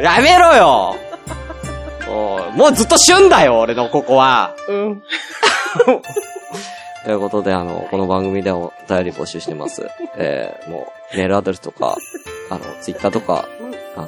[0.00, 0.96] んやめろよ
[2.52, 4.54] うんもうずっとシュンだよ、俺のここは。
[4.68, 5.02] うん。
[7.04, 9.88] ということで、あの、この番組ではお便り募集してます。
[10.16, 11.96] えー、もう、メールアドレスとか、
[12.50, 13.46] あの、ツイッターとか、
[13.96, 14.06] あの、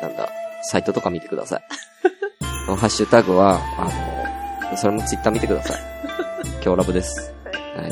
[0.00, 0.28] なんだ、
[0.62, 1.62] サイトとか見てください。
[2.66, 5.80] ハッシュタグは、あの、それもツイッター見てください。
[6.62, 7.34] 今日ラブです。
[7.76, 7.90] はい。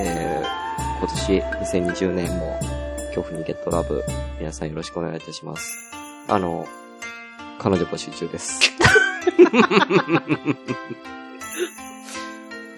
[0.00, 1.42] えー、今年
[1.80, 2.58] 2020年も、
[3.08, 4.04] 恐怖にゲットラブ、
[4.38, 5.99] 皆さんよろしくお願いいたします。
[6.30, 6.64] あの、
[7.58, 8.60] 彼女募集中です。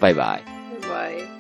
[0.01, 0.45] バイバイ。
[0.89, 1.32] バイ。